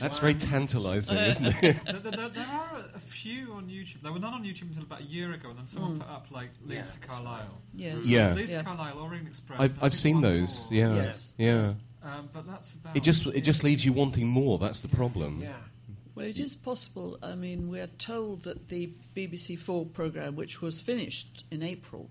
[0.00, 1.26] That's very tantalising, uh.
[1.26, 1.76] isn't it?
[1.84, 4.02] there, there, there- there are a, a few on YouTube.
[4.02, 6.00] There were none on YouTube until about a year ago, and then someone mm.
[6.00, 6.94] put up like Leeds Yeah.
[6.94, 7.58] to Carlisle.
[7.74, 8.04] Yes.
[8.04, 8.34] Yeah.
[8.34, 8.58] Leeds Yeah.
[8.58, 9.60] to Carlisle, Orient Express.
[9.60, 10.60] I've I I've seen those.
[10.70, 10.80] more.
[10.80, 11.32] Yeah, Yes.
[11.38, 11.74] yeah.
[12.02, 12.96] Um, but that's about.
[12.96, 14.58] It just it just leaves you wanting more.
[14.58, 15.40] That's the problem.
[15.40, 15.52] Yeah.
[16.14, 17.18] Well, it is possible.
[17.22, 22.10] I mean, we're told that the BBC Four programme, which was finished in April,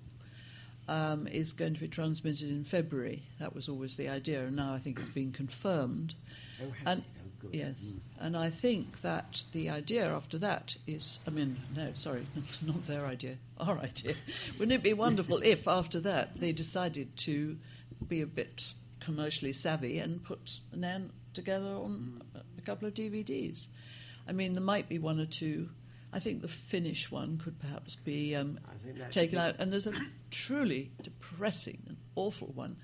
[0.87, 3.23] um, is going to be transmitted in February.
[3.39, 6.15] That was always the idea, and now I think it's been confirmed.
[6.61, 7.03] Oh, And?
[7.07, 7.55] Oh, good.
[7.55, 7.75] yes,
[8.19, 12.25] and I think that the idea after that is, I mean, no, sorry,
[12.65, 14.15] not their idea, our idea.
[14.59, 17.57] Wouldn't it be wonderful if after that they decided to
[18.07, 22.21] be a bit commercially savvy and put Nairn together on
[22.57, 23.67] a couple of DVDs?
[24.27, 25.69] I mean, there might be one or two.
[26.13, 29.55] I think the Finnish one could perhaps be um, I think that's taken out.
[29.59, 29.93] And there's a
[30.29, 32.77] truly depressing and awful one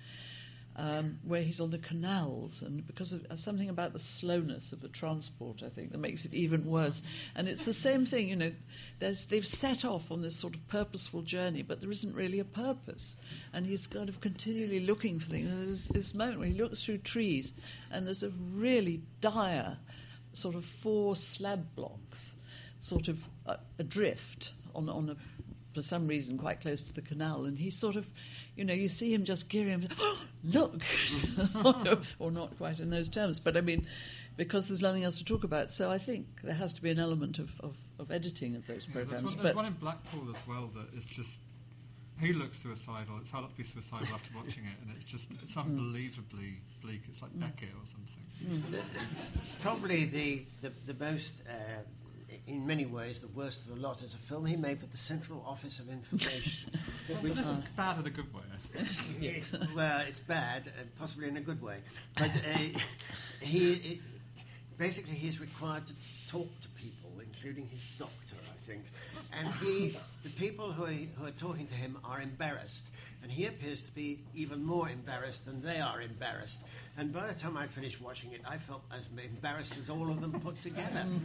[0.78, 4.82] um, where he's on the canals, and because of uh, something about the slowness of
[4.82, 7.02] the transport, I think that makes it even worse.
[7.36, 8.52] And it's the same thing, you know.
[9.00, 12.46] There's, they've set off on this sort of purposeful journey, but there isn't really a
[12.46, 13.18] purpose,
[13.54, 15.52] and he's kind of continually looking for things.
[15.52, 17.54] And there's this moment where he looks through trees,
[17.92, 19.78] and there's a really dire
[20.34, 22.36] sort of four slab blocks,
[22.88, 25.16] sort of uh, adrift on on a
[25.74, 28.10] for some reason quite close to the canal, and he's sort of,
[28.56, 30.82] you know, you see him just gearing him, oh, look,
[32.20, 33.86] or not quite in those terms, but I mean,
[34.38, 35.70] because there's nothing else to talk about.
[35.70, 38.88] So I think there has to be an element of, of, of editing of those
[38.88, 39.24] Yeah, there's, programs.
[39.36, 41.42] one, there's but one in Blackpool as well that is just.
[42.20, 43.18] He looks suicidal.
[43.22, 45.66] It's hard not to be suicidal after watching it, and it's just it's Mm.
[45.66, 47.02] unbelievably bleak.
[47.08, 48.64] It's like Beckett or something.
[49.62, 51.82] Probably the, the, the most, uh,
[52.48, 54.98] in many ways, the worst of the lot is a film he made for the
[54.98, 56.72] Central Office of Information.
[57.08, 59.24] But which this is bad in a good way, I think.
[59.24, 61.78] it, well, it's bad, uh, possibly in a good way.
[62.18, 62.80] But uh,
[63.40, 64.00] he, it,
[64.78, 65.94] basically, he's required to
[66.30, 68.84] talk to people, including his doctor, I think.
[69.40, 72.92] And he, the people who are, who are talking to him are embarrassed.
[73.24, 76.64] And he appears to be even more embarrassed than they are embarrassed.
[76.98, 80.20] And by the time I finished watching it, I felt as embarrassed as all of
[80.20, 81.06] them put together.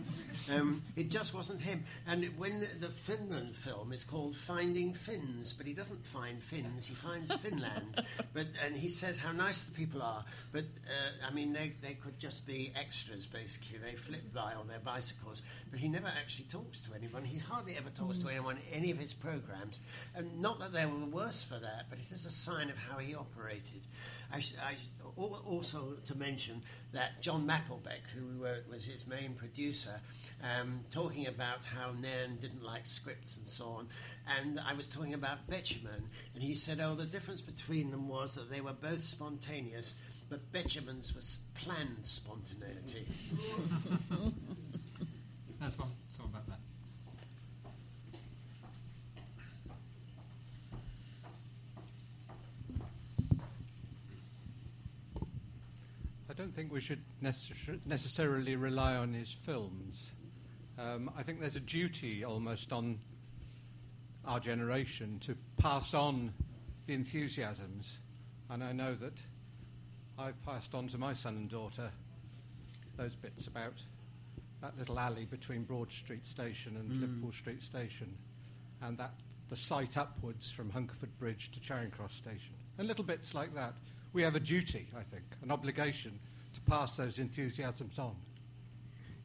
[0.53, 1.84] Um, it just wasn't him.
[2.05, 6.97] And when the, Finland film is called Finding Finns, but he doesn't find Finns, he
[6.97, 8.05] finds Finland.
[8.34, 10.24] But and he says how nice the people are.
[10.51, 13.78] But uh, I mean, they, they could just be extras basically.
[13.78, 15.43] They flip by on their bicycles.
[15.70, 17.24] But he never actually talks to anyone.
[17.24, 19.80] He hardly ever talks to anyone any of his programs.
[20.14, 22.78] And not that they were the worse for that, but it is a sign of
[22.78, 23.80] how he operated.
[24.32, 26.62] I, sh- I sh- also to mention
[26.93, 30.01] that John Mapplebeck, who was his main producer,
[30.43, 33.88] um, talking about how Nairn didn't like scripts and so on,
[34.38, 38.34] and I was talking about Betjeman, and he said, "Oh, the difference between them was
[38.34, 39.95] that they were both spontaneous,
[40.30, 43.07] but Betjeman's was planned spontaneity."
[45.61, 46.57] That's one, someone back there.
[56.32, 60.12] I don't think we should necess- necessarily rely on his films.
[60.78, 62.98] Um, I think there's a duty almost on
[64.24, 66.32] our generation to pass on
[66.86, 67.98] the enthusiasms.
[68.48, 69.12] And I know that
[70.18, 71.90] I've passed on to my son and daughter
[72.96, 73.74] those bits about
[74.62, 78.16] that little alley between Broad Street Station and Liverpool Street Station,
[78.80, 79.12] and that
[79.50, 82.54] the sight upwards from Hungerford Bridge to Charing Cross Station.
[82.78, 83.74] And little bits like that.
[84.12, 86.18] We have a duty, I think, an obligation
[86.54, 88.16] to pass those enthusiasms on.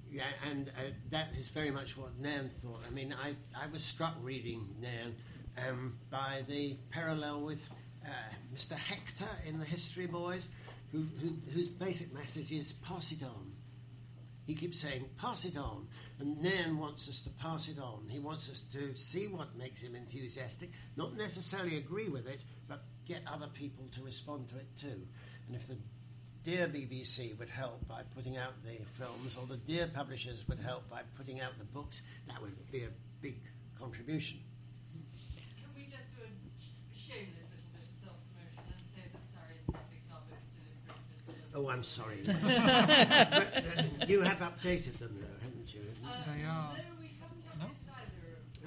[0.10, 2.82] Yeah, and uh, that is very much what Nairn thought.
[2.88, 5.16] I mean, I, I was struck reading Nairn
[5.68, 7.62] um, by the parallel with
[8.06, 8.10] uh,
[8.56, 8.74] Mr.
[8.74, 10.48] Hector in the History Boys,
[10.92, 13.52] who, who, whose basic message is pass it on.
[14.46, 15.88] He keeps saying, pass it on.
[16.20, 18.06] And Nairn wants us to pass it on.
[18.08, 22.84] He wants us to see what makes him enthusiastic, not necessarily agree with it, but
[23.08, 25.02] get other people to respond to it too.
[25.48, 25.78] And if the
[26.44, 30.90] dear BBC would help by putting out the films, or the dear publishers would help
[30.90, 32.90] by putting out the books, that would be a
[33.22, 33.40] big
[33.80, 34.40] contribution.
[34.94, 36.30] Can we just do a
[36.98, 39.76] shameless little bit of self-promotion and say that Surrey and
[40.12, 41.56] Sussex are both still in print?
[41.56, 42.22] Oh, I'm sorry.
[42.26, 42.36] but,
[44.04, 45.82] uh, you have updated them, though, haven't you?
[46.04, 46.76] Uh, They are.
[46.76, 47.68] No, we haven't No?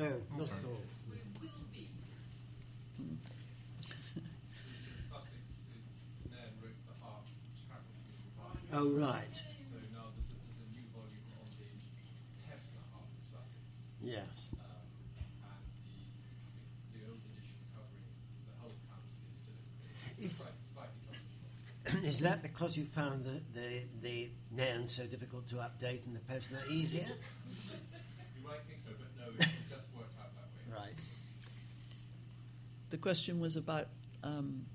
[0.01, 0.16] either.
[0.16, 0.80] Oh, not at all.
[1.11, 1.16] We
[1.49, 1.88] will be.
[5.11, 8.60] Sussex is Nairn wrote the heart, which hasn't been revised.
[8.73, 9.35] Oh, right.
[9.35, 11.66] So now there's a, there's a new volume on the
[12.47, 13.66] Pevsner half of Sussex.
[14.01, 14.31] Yes.
[14.55, 14.87] Um,
[15.18, 15.27] and
[15.91, 18.07] the, the old edition covering
[18.47, 20.23] the whole county is still in print.
[20.23, 22.09] Is- Slightly, slightly.
[22.09, 26.21] Is that because you found the, the, the Nairn so difficult to update and the
[26.33, 27.09] Pevsner easier?
[27.09, 30.79] You might think so, but no, it, it just worked out that way.
[30.87, 30.95] Right.
[32.91, 33.89] The question was about.
[34.23, 34.66] Um,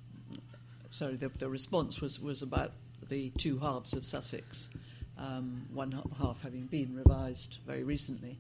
[0.92, 2.72] sorry, the, the response was, was about
[3.08, 4.70] the two halves of Sussex,
[5.18, 8.40] um, one half having been revised very recently,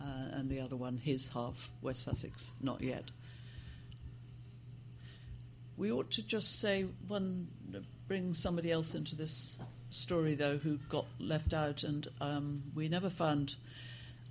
[0.00, 3.04] uh, and the other one, his half, West Sussex, not yet.
[5.76, 7.48] We ought to just say one,
[8.06, 9.58] bring somebody else into this
[9.90, 13.56] story, though, who got left out, and um, we never found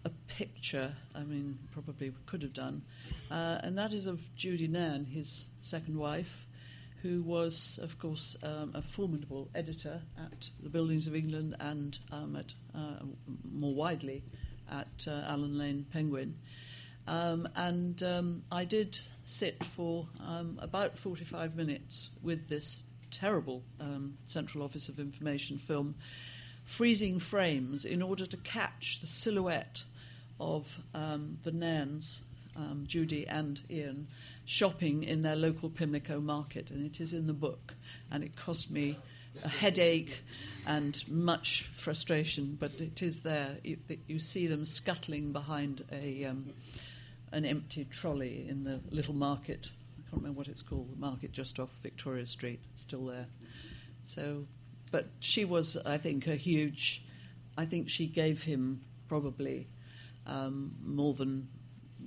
[0.05, 0.93] a picture.
[1.15, 2.83] I mean, probably could have done,
[3.31, 6.45] uh, and that is of Judy Nairn, his second wife,
[7.01, 12.35] who was, of course, um, a formidable editor at the Buildings of England and um,
[12.35, 13.03] at uh,
[13.49, 14.23] more widely
[14.69, 16.35] at uh, Allen Lane Penguin.
[17.07, 22.81] Um, and um, I did sit for um, about 45 minutes with this
[23.11, 25.95] terrible um, Central Office of Information film,
[26.65, 29.83] freezing frames in order to catch the silhouette
[30.39, 32.23] of the Nairns,
[32.59, 34.07] um, Judy and Ian,
[34.45, 36.69] shopping in their local Pimlico market.
[36.69, 37.73] And it is in the book.
[38.11, 38.97] And it cost me
[39.43, 40.21] a headache
[40.67, 43.57] and much frustration, but it is there.
[43.63, 46.25] You, you see them scuttling behind a.
[46.25, 46.53] Um,
[47.31, 49.69] an empty trolley in the little market.
[49.97, 53.27] I can't remember what it's called, the market just off Victoria Street, still there.
[54.03, 54.45] So,
[54.91, 57.03] but she was, I think, a huge.
[57.57, 59.67] I think she gave him probably
[60.25, 61.47] um, more than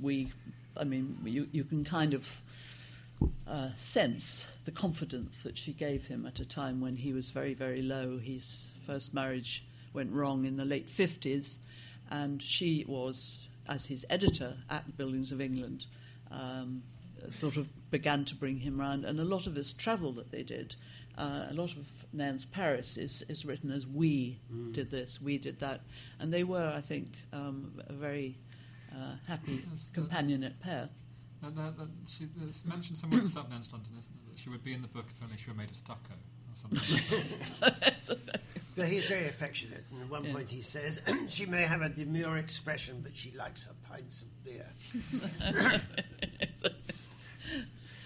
[0.01, 0.33] we.
[0.77, 2.41] I mean, you, you can kind of
[3.47, 7.55] uh, sense the confidence that she gave him at a time when he was very,
[7.55, 8.19] very low.
[8.19, 11.59] His first marriage went wrong in the late 50s,
[12.11, 15.87] and she was as his editor at the Buildings of England,
[16.31, 16.83] um,
[17.31, 19.05] sort of began to bring him round.
[19.05, 20.75] And a lot of this travel that they did,
[21.17, 24.73] uh, a lot of Nairn's Paris is, is written as we Mm.
[24.73, 25.83] did this, we did that.
[26.19, 28.37] And they were, I think, um, a very
[28.95, 30.89] uh, happy That's the- companionate pair.
[31.43, 32.29] That, that, that, she,
[32.69, 34.31] mentioned somewhere at the start of Nairn's London, isn't it?
[34.31, 36.55] That she would be in the book if only she were made of stucco or
[36.55, 36.97] something
[37.61, 37.61] like
[38.01, 38.41] that.
[38.77, 40.33] But he's very affectionate, and at one Yeah.
[40.35, 44.45] point he says, She may have a demure expression, but she likes her pints of
[44.45, 44.71] beer.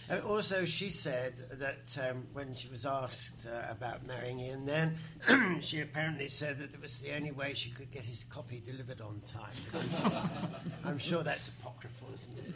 [0.08, 4.96] Uh, also, she said that um, when she was asked uh, about marrying Ian, then
[5.60, 9.00] she apparently said that it was the only way she could get his copy delivered
[9.00, 10.30] on time.
[10.84, 12.54] I'm sure that's apocryphal, isn't it?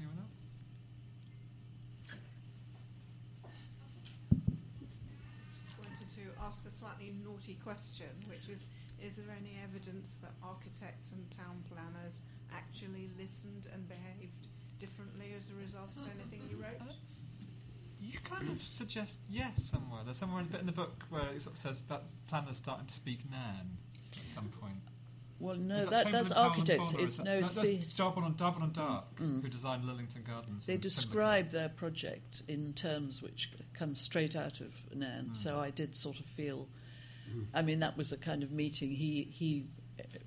[0.00, 0.46] Anyone else?
[5.62, 8.62] Just wanted to ask a slightly naughty question, which is:
[9.02, 12.22] Is there any evidence that architects and town planners
[12.52, 14.46] actually listened and behaved
[14.78, 16.80] differently as a result of anything you wrote?
[18.00, 20.02] You kind of suggest yes somewhere.
[20.04, 22.56] There's somewhere in, a bit in the book where it sort of says that planners
[22.58, 23.76] starting to speak Nairn
[24.20, 24.74] at some point.
[25.38, 26.92] Well, no, Is that, that's architects.
[26.92, 27.74] Bonner, It's is no, that- it's no, the.
[27.74, 29.42] that's Darbourne and Darbourne and Darke Mm.
[29.42, 30.64] who designed Lillington Gardens.
[30.66, 35.30] They describe their project in terms which come straight out of Nairn.
[35.32, 35.36] Mm.
[35.36, 36.68] So I did sort of feel.
[37.52, 38.90] I mean, that was a kind of meeting.
[38.92, 39.66] He he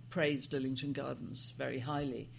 [0.09, 2.29] praised Lillington Gardens very highly,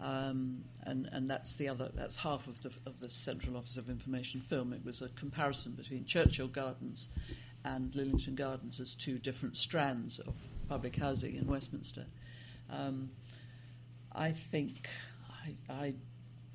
[0.00, 1.90] um, and and that's the other.
[1.94, 4.72] That's half of the of the Central Office of Information film.
[4.72, 7.08] It was a comparison between Churchill Gardens
[7.64, 10.34] and Lillington Gardens as two different strands of
[10.68, 12.06] public housing in Westminster.
[12.70, 13.10] Um,
[14.12, 14.88] I think
[15.28, 15.94] I, I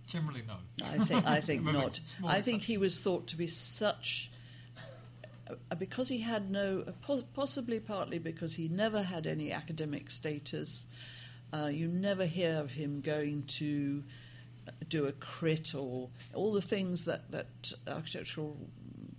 [0.07, 0.56] Generally, no.
[0.84, 1.99] I think I think not.
[2.26, 4.31] I think he was thought to be such
[5.78, 6.86] because he had no
[7.34, 10.88] possibly partly because he never had any academic status.
[11.53, 14.03] Uh, you never hear of him going to
[14.88, 18.57] do a crit or all the things that that architectural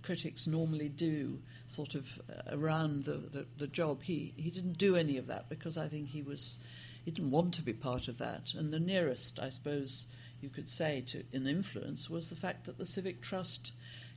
[0.01, 4.03] critics normally do, sort of uh, around the, the, the job.
[4.03, 6.57] He he didn't do any of that because I think he was
[7.03, 8.53] he didn't want to be part of that.
[8.53, 10.05] And the nearest, I suppose,
[10.41, 13.73] you could say to an influence was the fact that the Civic Trust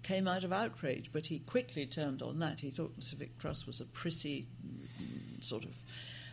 [0.06, 2.60] came out of outrage, but he quickly turned on that.
[2.60, 5.82] He thought the Civic Trust was a prissy mm, sort of.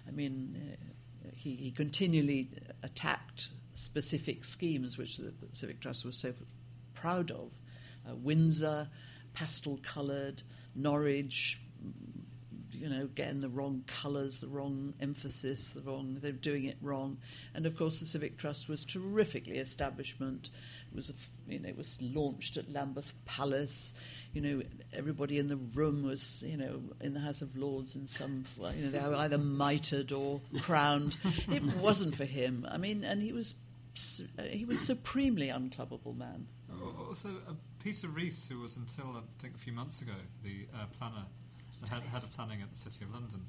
[0.07, 0.77] I mean,
[1.25, 2.51] uh, he, he continually
[2.83, 6.33] attacked specific schemes which the Civic Trust was so
[6.93, 7.51] proud of.
[8.07, 8.87] Uh, Windsor,
[9.33, 10.43] pastel coloured,
[10.75, 11.59] Norwich,
[12.71, 17.17] you know, getting the wrong colours, the wrong emphasis, the wrong, they're doing it wrong.
[17.53, 20.49] And of course, the Civic Trust was terrifically establishment.
[20.93, 23.95] It was, a, f- you know, it was launched at Lambeth Palace.
[24.33, 24.61] You know,
[24.93, 28.45] everybody in the room was, you know, in the House of Lords in some,
[28.75, 31.17] you know, they were either mitred or crowned.
[31.51, 32.67] it wasn't for him.
[32.69, 33.55] I mean, and he was,
[34.37, 36.45] uh, he was supremely unclubbable man.
[37.09, 37.53] Also, uh,
[37.83, 40.13] Peter Rees, who was until I think a few months ago
[40.43, 41.25] the uh, planner,
[41.81, 43.43] the head, head of planning at the City of London,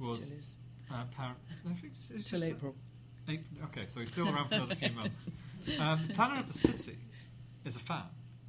[0.00, 0.54] was Still is.
[0.90, 1.38] uh, apparent.
[1.64, 2.74] I think it's Till just- April.
[3.28, 3.64] April.
[3.66, 5.28] Okay, so he's still around for another few months.
[5.78, 6.96] Um, planner of the city
[7.64, 8.04] is a fan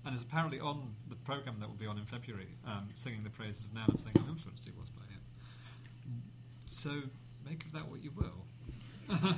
[0.05, 3.29] and is apparently on the program that will be on in February, um, singing the
[3.29, 5.21] praises of Nairn and saying how influenced he was by him.
[6.65, 7.01] So
[7.45, 8.45] make of that what you will.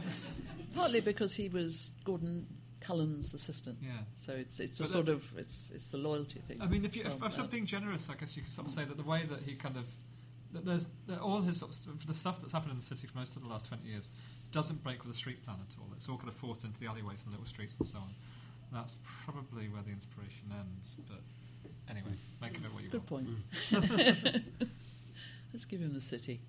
[0.76, 2.46] Partly because he was Gordon
[2.82, 3.78] Cullen's assistant.
[3.82, 3.92] Yeah.
[4.16, 6.62] So it's it's a sort of it's it's the loyalty thing.
[6.62, 8.74] I mean, if, you, if, if I'm being generous, I guess you could sort of
[8.74, 9.86] say that the way that he kind of
[10.54, 13.36] there's that all his sort of, the stuff that's happened in the city for most
[13.36, 14.10] of the last twenty years
[14.52, 15.88] doesn't break with the street plan at all.
[15.96, 18.10] It's all kind of forced into the alleyways and little streets and so on.
[18.74, 20.96] That's probably where the inspiration ends.
[21.08, 21.20] But
[21.90, 22.12] anyway,
[22.42, 23.20] make of it what you Good will.
[23.20, 24.44] point.
[25.54, 26.40] Let's give him the city.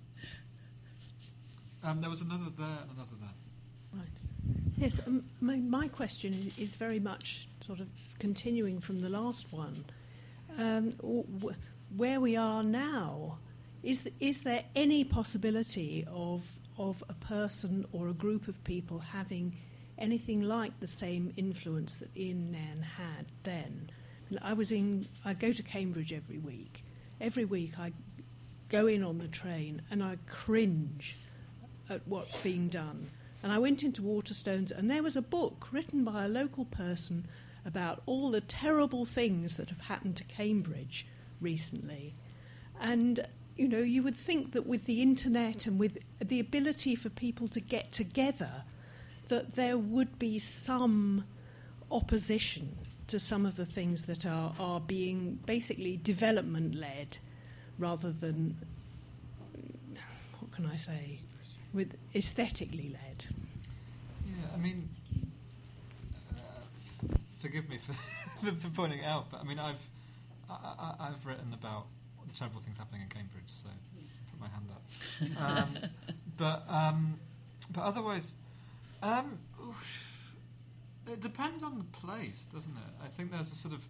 [1.83, 3.29] Um, there was another there, and another there.
[3.93, 4.07] Right.
[4.77, 7.87] Yes, um, my, my question is, is very much sort of
[8.19, 9.85] continuing from the last one.
[10.57, 11.55] Um, w- w-
[11.95, 13.37] where we are now,
[13.83, 16.43] is, th- is there any possibility of,
[16.77, 19.57] of a person or a group of people having
[19.97, 23.91] anything like the same influence that Ian Nairn had then?
[24.29, 26.83] And I was in, I go to Cambridge every week.
[27.21, 27.91] Every week I
[28.69, 31.17] go in on the train and I cringe
[31.89, 33.09] at what's being done.
[33.43, 37.27] And I went into Waterstones, and there was a book written by a local person
[37.65, 41.05] about all the terrible things that have happened to Cambridge
[41.41, 42.15] recently.
[42.79, 47.09] And, you know, you would think that with the internet and with the ability for
[47.09, 48.63] people to get together,
[49.27, 51.25] that there would be some
[51.91, 52.77] opposition
[53.07, 57.17] to some of the things that are, are being basically development led
[57.77, 58.57] rather than,
[60.39, 61.19] what can I say,
[61.73, 63.25] with aesthetically led.
[64.25, 64.89] Yeah, I mean,
[66.31, 67.93] uh, forgive me for,
[68.59, 69.85] for pointing it out, but I mean, I've
[70.49, 70.53] I,
[70.99, 71.85] I, I've written about
[72.33, 73.69] terrible things happening in Cambridge, so
[74.31, 74.83] put my hand up.
[75.59, 75.89] Um,
[76.37, 77.19] but um,
[77.71, 78.35] but otherwise,
[79.01, 79.39] um,
[81.11, 83.03] it depends on the place, doesn't it?
[83.03, 83.81] I think there's a sort of,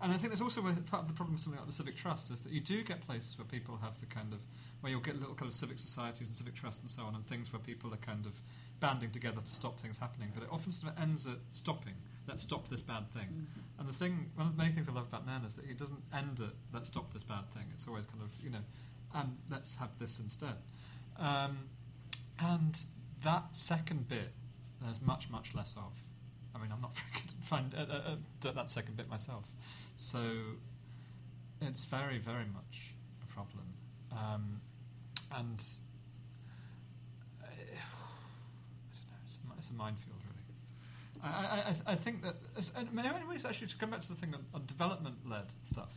[0.00, 2.30] and I think there's also part of the problem with something like the civic trust
[2.30, 4.40] is that you do get places where people have the kind of
[4.80, 7.26] where you'll get little kind of civic societies and civic trusts and so on, and
[7.26, 8.32] things where people are kind of
[8.82, 10.30] banding together to stop things happening.
[10.34, 11.94] But it often sort of ends at stopping.
[12.28, 13.46] Let's stop this bad thing.
[13.78, 15.74] And the thing, one of the many things I love about Nairn is that he
[15.74, 17.64] doesn't end at let's stop this bad thing.
[17.74, 18.62] It's always kind of you know,
[19.14, 20.56] and let's have this instead.
[21.18, 21.68] Um,
[22.38, 22.78] and
[23.24, 24.32] that second bit,
[24.82, 25.92] there's much much less of.
[26.54, 29.44] I mean, I'm not very good at find uh, uh, uh, that second bit myself,
[29.96, 30.20] so
[31.60, 32.92] it's very very much
[33.22, 33.64] a problem.
[34.12, 34.60] Um,
[35.36, 35.64] and
[37.42, 41.32] uh, I don't know, it's a, minefield really.
[41.32, 42.34] I, I, I, think that,
[42.76, 45.94] and in many ways, actually, to come back to the thing on, on development-led stuff,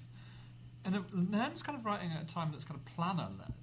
[0.85, 3.53] and Nairn's kind of writing at a time that's kind of planner-led,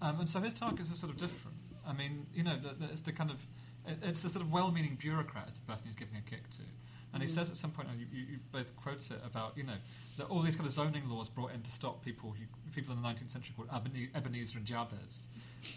[0.00, 1.56] um, and so his targets are sort of different.
[1.84, 3.44] I mean, you know, the, the, it's the kind of
[3.88, 6.62] it, it's the sort of well-meaning bureaucrat is the person he's giving a kick to.
[7.14, 7.34] And he Mm.
[7.34, 9.76] says at some point, and you, you, you both quote it about, you know,
[10.18, 12.44] that all these kind of zoning laws brought in to stop people who,
[12.74, 13.68] people in the 19th century called
[14.14, 15.26] Ebenezer and Jabez.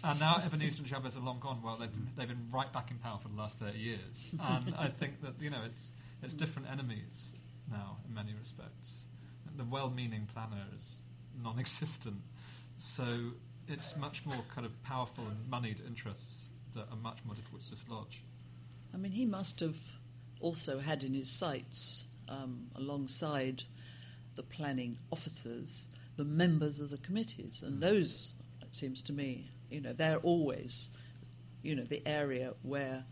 [0.04, 1.60] And now Ebenezer and Jabez are long gone.
[1.62, 4.30] Well, they've been, they've been right back in power for the last 30 years.
[4.40, 5.92] And I think that, you know, it's,
[6.22, 7.34] it's different enemies
[7.70, 9.06] now in many respects.
[9.56, 11.00] The well-meaning planner is
[11.42, 12.20] non-existent.
[12.76, 13.04] So
[13.68, 17.70] it's much more kind of powerful and moneyed interests that are much more difficult to
[17.70, 18.22] dislodge.
[18.94, 19.76] I mean, he must have
[20.42, 23.64] also had in his sights, um, alongside
[24.34, 29.80] the planning officers, the members of the committees, and those, it seems to me, you
[29.80, 30.90] know, they're always,
[31.62, 33.04] you know, the area where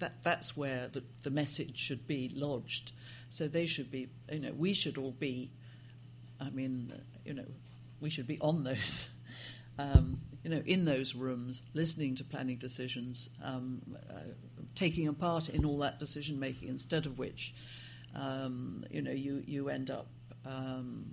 [0.00, 2.92] that that's where the, the message should be lodged.
[3.28, 5.52] So they should be, you know, we should all be.
[6.40, 6.92] I mean,
[7.24, 7.46] you know,
[8.00, 9.08] we should be on those.
[9.78, 14.20] Um, you know, in those rooms, listening to planning decisions, um, uh,
[14.74, 16.68] taking a part in all that decision making.
[16.68, 17.54] Instead of which,
[18.14, 20.08] um, you know, you you end up
[20.44, 21.04] um,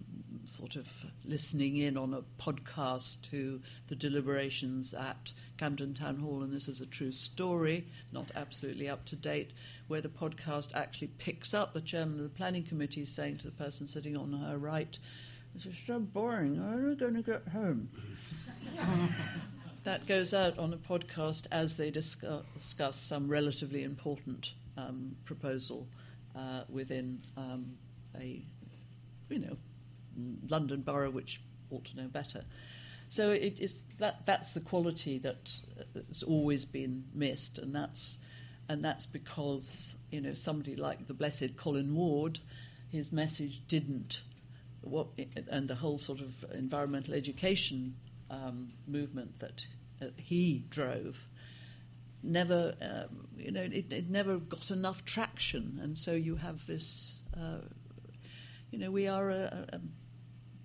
[0.46, 6.52] sort of listening in on a podcast to the deliberations at Camden Town Hall, and
[6.52, 9.52] this is a true story, not absolutely up to date,
[9.88, 13.52] where the podcast actually picks up the chairman of the planning committee saying to the
[13.52, 14.98] person sitting on her right,
[15.54, 16.60] "This is so boring.
[16.60, 17.90] I'm going to get home?"
[19.84, 25.88] that goes out on a podcast as they discuss, discuss some relatively important um, proposal
[26.36, 27.78] uh, within um,
[28.20, 28.42] a,
[29.30, 29.58] you know,
[30.50, 31.42] London borough which
[31.72, 32.44] ought to know better.
[33.08, 35.52] So it is that that's the quality that
[36.08, 38.20] has always been missed, and that's
[38.68, 42.40] and that's because you know somebody like the blessed Colin Ward,
[42.92, 44.22] his message didn't
[44.82, 45.08] what
[45.52, 47.96] and the whole sort of environmental education
[48.30, 49.66] um, movement that
[50.02, 51.28] uh, he drove
[52.24, 57.24] never, um, you know, it, it, never got enough traction, and so you have this,
[57.38, 57.60] uh,
[58.72, 59.80] you know, we are a, a,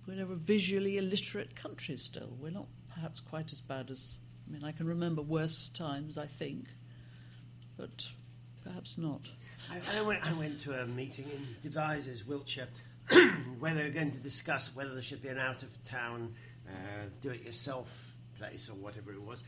[0.07, 2.35] we're a visually illiterate country still.
[2.39, 4.17] We're not perhaps quite as bad as,
[4.47, 6.65] I mean, I can remember worse times, I think,
[7.77, 8.09] but
[8.63, 9.21] perhaps not.
[9.71, 12.67] I, I, went, I went to a meeting in Devizes, Wiltshire,
[13.59, 16.33] where they were going to discuss whether there should be an out of town
[16.67, 19.43] uh, do it yourself place or whatever it was.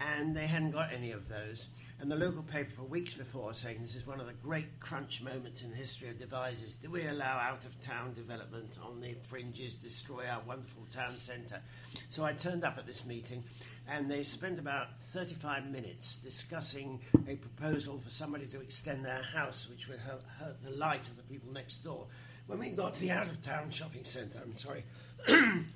[0.00, 1.68] And they hadn't got any of those.
[2.00, 5.20] And the local paper for weeks before saying this is one of the great crunch
[5.20, 6.74] moments in the history of Devizes.
[6.74, 11.60] Do we allow out of town development on the fringes, destroy our wonderful town centre?
[12.08, 13.44] So I turned up at this meeting
[13.86, 19.68] and they spent about 35 minutes discussing a proposal for somebody to extend their house,
[19.68, 22.06] which would hurt, hurt the light of the people next door.
[22.46, 24.84] When we got to the out of town shopping centre, I'm sorry,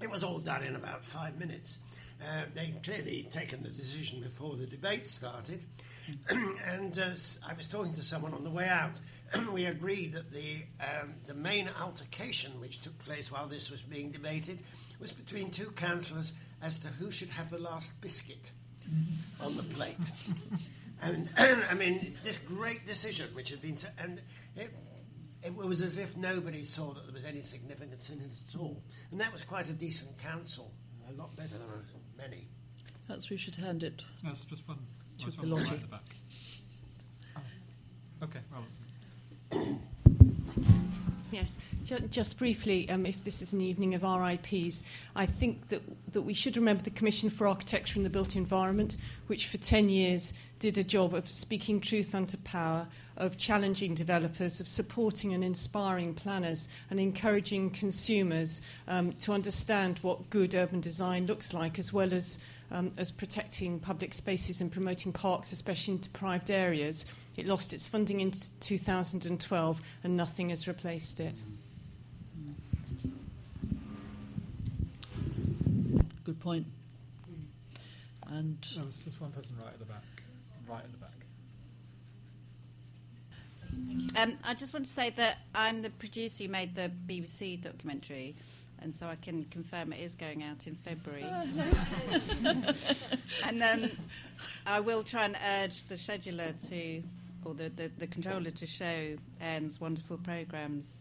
[0.00, 1.78] it was all done in about five minutes.
[2.22, 5.64] Uh, they'd clearly taken the decision before the debate started.
[6.28, 7.10] and uh,
[7.48, 8.92] I was talking to someone on the way out.
[9.52, 14.10] we agreed that the, um, the main altercation which took place while this was being
[14.10, 14.60] debated
[15.00, 18.50] was between two councillors as to who should have the last biscuit
[19.40, 20.10] on the plate.
[21.02, 24.20] and I mean, this great decision which had been, t- and
[24.56, 24.70] it,
[25.44, 28.82] it was as if nobody saw that there was any significance in it at all.
[29.10, 30.72] And that was quite a decent council,
[31.08, 31.68] a lot better than
[32.16, 32.48] many.
[33.06, 34.78] Perhaps we should hand it That's just one.
[35.18, 36.02] to one right at the back.
[37.36, 37.40] Oh.
[38.24, 39.78] Okay, well,
[41.34, 41.58] Yes,
[42.10, 44.84] just briefly, um, if this is an evening of RIPs,
[45.16, 45.82] I think that,
[46.12, 48.96] that we should remember the Commission for Architecture and the Built Environment,
[49.26, 52.86] which for 10 years did a job of speaking truth unto power,
[53.16, 60.30] of challenging developers, of supporting and inspiring planners, and encouraging consumers um, to understand what
[60.30, 62.38] good urban design looks like, as well as
[62.70, 67.06] um, as protecting public spaces and promoting parks, especially in deprived areas.
[67.36, 71.40] It lost its funding in 2012 and nothing has replaced it.
[76.24, 76.66] Good point.
[78.28, 80.02] And there was just one person right at the back.
[80.66, 81.10] Right at the back.
[84.16, 88.36] Um, I just want to say that I'm the producer who made the BBC documentary,
[88.80, 91.24] and so I can confirm it is going out in February.
[93.44, 93.90] and um,
[94.66, 97.02] I will try and urge the scheduler to,
[97.44, 101.00] or the, the, the controller to show um, Nairn's wonderful programmes,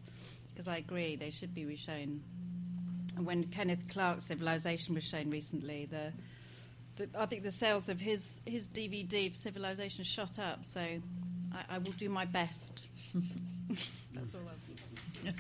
[0.52, 2.20] because I agree they should be reshown.
[3.16, 6.12] And when Kenneth Clark's Civilization was shown recently, the,
[6.96, 11.76] the I think the sales of his, his DVD of Civilization shot up, so I,
[11.76, 12.88] I will do my best.
[14.14, 15.24] That's all I've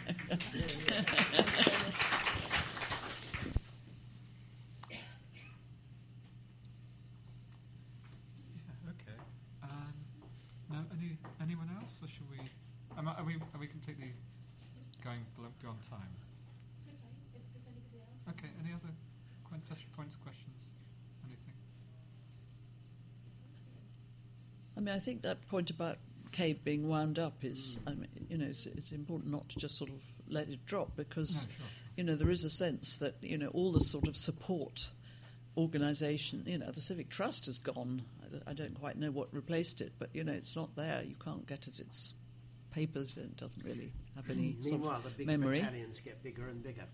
[4.89, 4.97] Yeah,
[8.89, 9.17] okay.
[9.63, 9.93] Um,
[10.71, 12.49] now, any, anyone else, or should we?
[12.97, 14.13] Am I, are we are we completely
[15.03, 15.25] going
[15.61, 15.99] beyond time?
[16.87, 16.95] Okay.
[17.35, 18.37] If there's anybody else.
[18.37, 18.49] Okay.
[18.63, 18.93] Any other
[19.43, 20.73] question- points, questions,
[21.25, 21.53] anything?
[24.77, 25.97] I mean, I think that point about
[26.31, 27.91] CABE being wound up is, mm.
[27.91, 30.95] I mean, you know, it's, it's important not to just sort of let it drop
[30.95, 34.07] because, No, sure, you know, there is a sense that you know all the sort
[34.07, 34.89] of support
[35.55, 38.03] organisation, you know, the Civic Trust has gone.
[38.47, 41.03] I, I don't quite know what replaced it, but you know, it's not there.
[41.05, 41.79] You can't get it.
[41.79, 42.13] It's
[42.71, 43.17] papers.
[43.17, 45.59] It doesn't really have any sort Meanwhile, of the big memory.
[45.61, 46.85] battalions get bigger and bigger,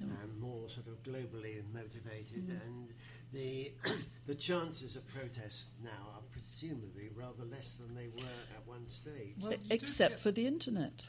[0.00, 0.06] Yeah.
[0.22, 2.66] and more sort of globally motivated, Mm.
[2.66, 2.88] and
[3.32, 3.72] the
[4.26, 9.34] the chances of protest now are presumably rather less than they were at one stage.
[9.50, 11.02] E- except for the internet.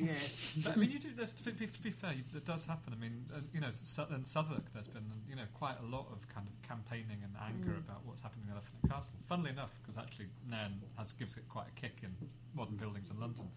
[0.00, 0.58] Yes.
[0.64, 1.08] But, I mean, you do.
[1.16, 2.92] There's, to, be, to be fair, it does happen.
[2.92, 6.26] I mean, uh, you know, in Southwark, there's been you know quite a lot of
[6.28, 7.84] kind of campaigning and anger Mm.
[7.88, 9.14] about what's happening in Elephant and Castle.
[9.28, 12.14] Funnily enough, because actually Nairn has gives it quite a kick in
[12.54, 13.48] modern buildings in London.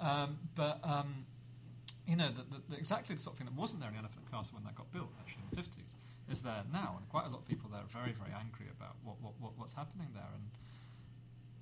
[0.00, 1.24] Um, but um,
[2.06, 4.20] you know, the, the, the, exactly the sort of thing that wasn't there in Elephant
[4.26, 5.94] and Castle when that got built, actually in the 50s,
[6.30, 8.96] is there now, and quite a lot of people there are very, very angry about
[9.04, 10.28] what, what, what what's happening there.
[10.34, 10.44] And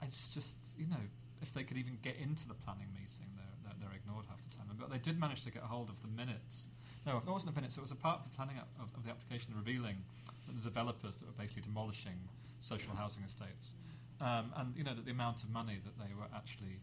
[0.03, 1.05] it's just, you know,
[1.43, 4.55] if they could even get into the planning meeting, they're, they're, they're ignored half the
[4.55, 4.67] time.
[4.79, 6.71] But they did manage to get a hold of the minutes.
[7.07, 7.77] No, it wasn't the minutes.
[7.77, 9.99] It was a part of the planning of, of, the application revealing
[10.47, 12.15] the developers that were basically demolishing
[12.61, 13.75] social housing estates,
[14.21, 16.79] um, and you know that the amount of money that they were actually,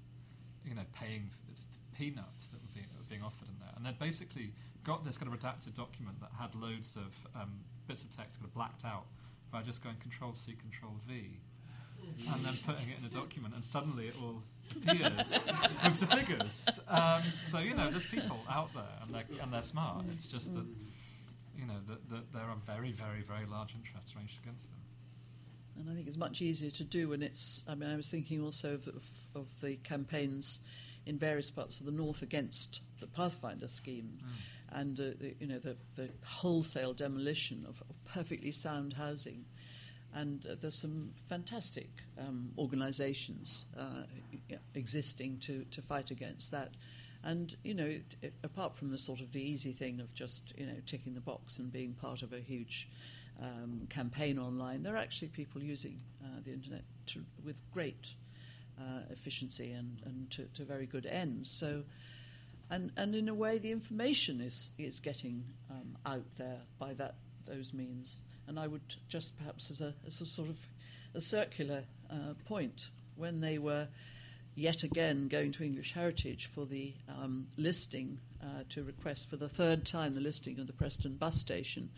[0.68, 1.64] you know, paying for this
[1.96, 4.52] peanuts that were being, that were being offered in there, and they basically
[4.84, 8.48] got this kind of redacted document that had loads of um, bits of text kind
[8.48, 9.06] of blacked out
[9.52, 11.40] by just going Control C, Control V,
[12.32, 14.42] and then putting it in a document, and suddenly it all
[14.76, 15.40] appears
[15.84, 16.80] with the figures.
[16.88, 20.06] Um, so you know, there's people out there, and they're and they're smart.
[20.14, 20.66] It's just that
[21.58, 24.80] you know that, that there are very, very, very large interests ranged against them.
[25.78, 27.64] And I think it's much easier to do when it's.
[27.68, 30.60] I mean, I was thinking also of, of, of the campaigns
[31.06, 34.20] in various parts of the north against the Pathfinder scheme,
[34.72, 39.46] and uh, the, you know the, the wholesale demolition of, of perfectly sound housing.
[40.14, 44.04] And uh, there's some fantastic um, organisations uh,
[44.74, 46.72] existing to, to fight against that.
[47.24, 50.54] And you know, it, it, apart from the sort of the easy thing of just
[50.58, 52.88] you know ticking the box and being part of a huge
[53.42, 58.14] um, campaign online, there are actually people using uh, the internet to, with great
[58.80, 61.52] uh, efficiency and, and to, to very good ends.
[61.52, 61.84] So,
[62.70, 67.16] and and in a way, the information is is getting um, out there by that
[67.46, 68.18] those means.
[68.50, 70.58] And I would just perhaps as a, as a sort of
[71.14, 73.88] a circular uh, point when they were
[74.56, 79.48] yet again going to English Heritage for the um, listing uh, to request for the
[79.48, 81.90] third time the listing of the Preston bus station.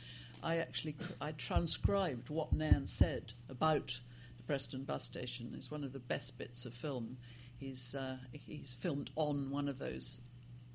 [0.43, 3.97] I actually I transcribed what Nairn said about
[4.37, 5.53] the Preston bus station.
[5.55, 7.17] It's one of the best bits of film.
[7.57, 10.19] He's uh, he's filmed on one of those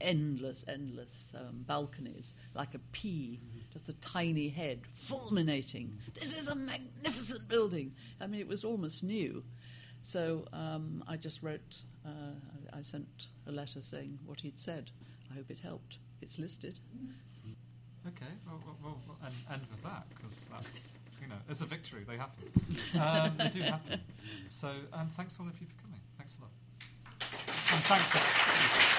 [0.00, 3.40] endless, endless um, balconies, like a pea,
[3.76, 5.98] just a tiny head, fulminating.
[6.14, 7.92] This is a magnificent building.
[8.18, 9.44] I mean, it was almost new.
[10.00, 12.08] So um, I just wrote, uh,
[12.72, 14.90] I sent a letter saying what he'd said.
[15.30, 15.98] I hope it helped.
[16.22, 16.78] It's listed.
[18.06, 21.66] Okay, well, well, well, well and end with that because that's you know it's a
[21.66, 22.04] victory.
[22.08, 22.44] They happen.
[22.98, 24.00] Um, they do happen.
[24.48, 26.00] So um, thanks all of you for coming.
[26.16, 26.50] Thanks a lot.
[27.72, 28.95] And thanks.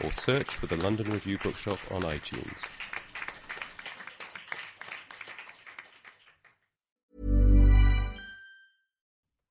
[0.03, 2.63] or search for the London Review Bookshop on iTunes.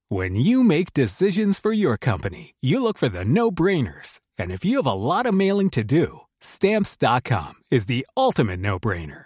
[0.10, 4.20] When you make decisions for your company, you look for the no brainers.
[4.36, 8.80] And if you have a lot of mailing to do, stamps.com is the ultimate no
[8.80, 9.26] brainer.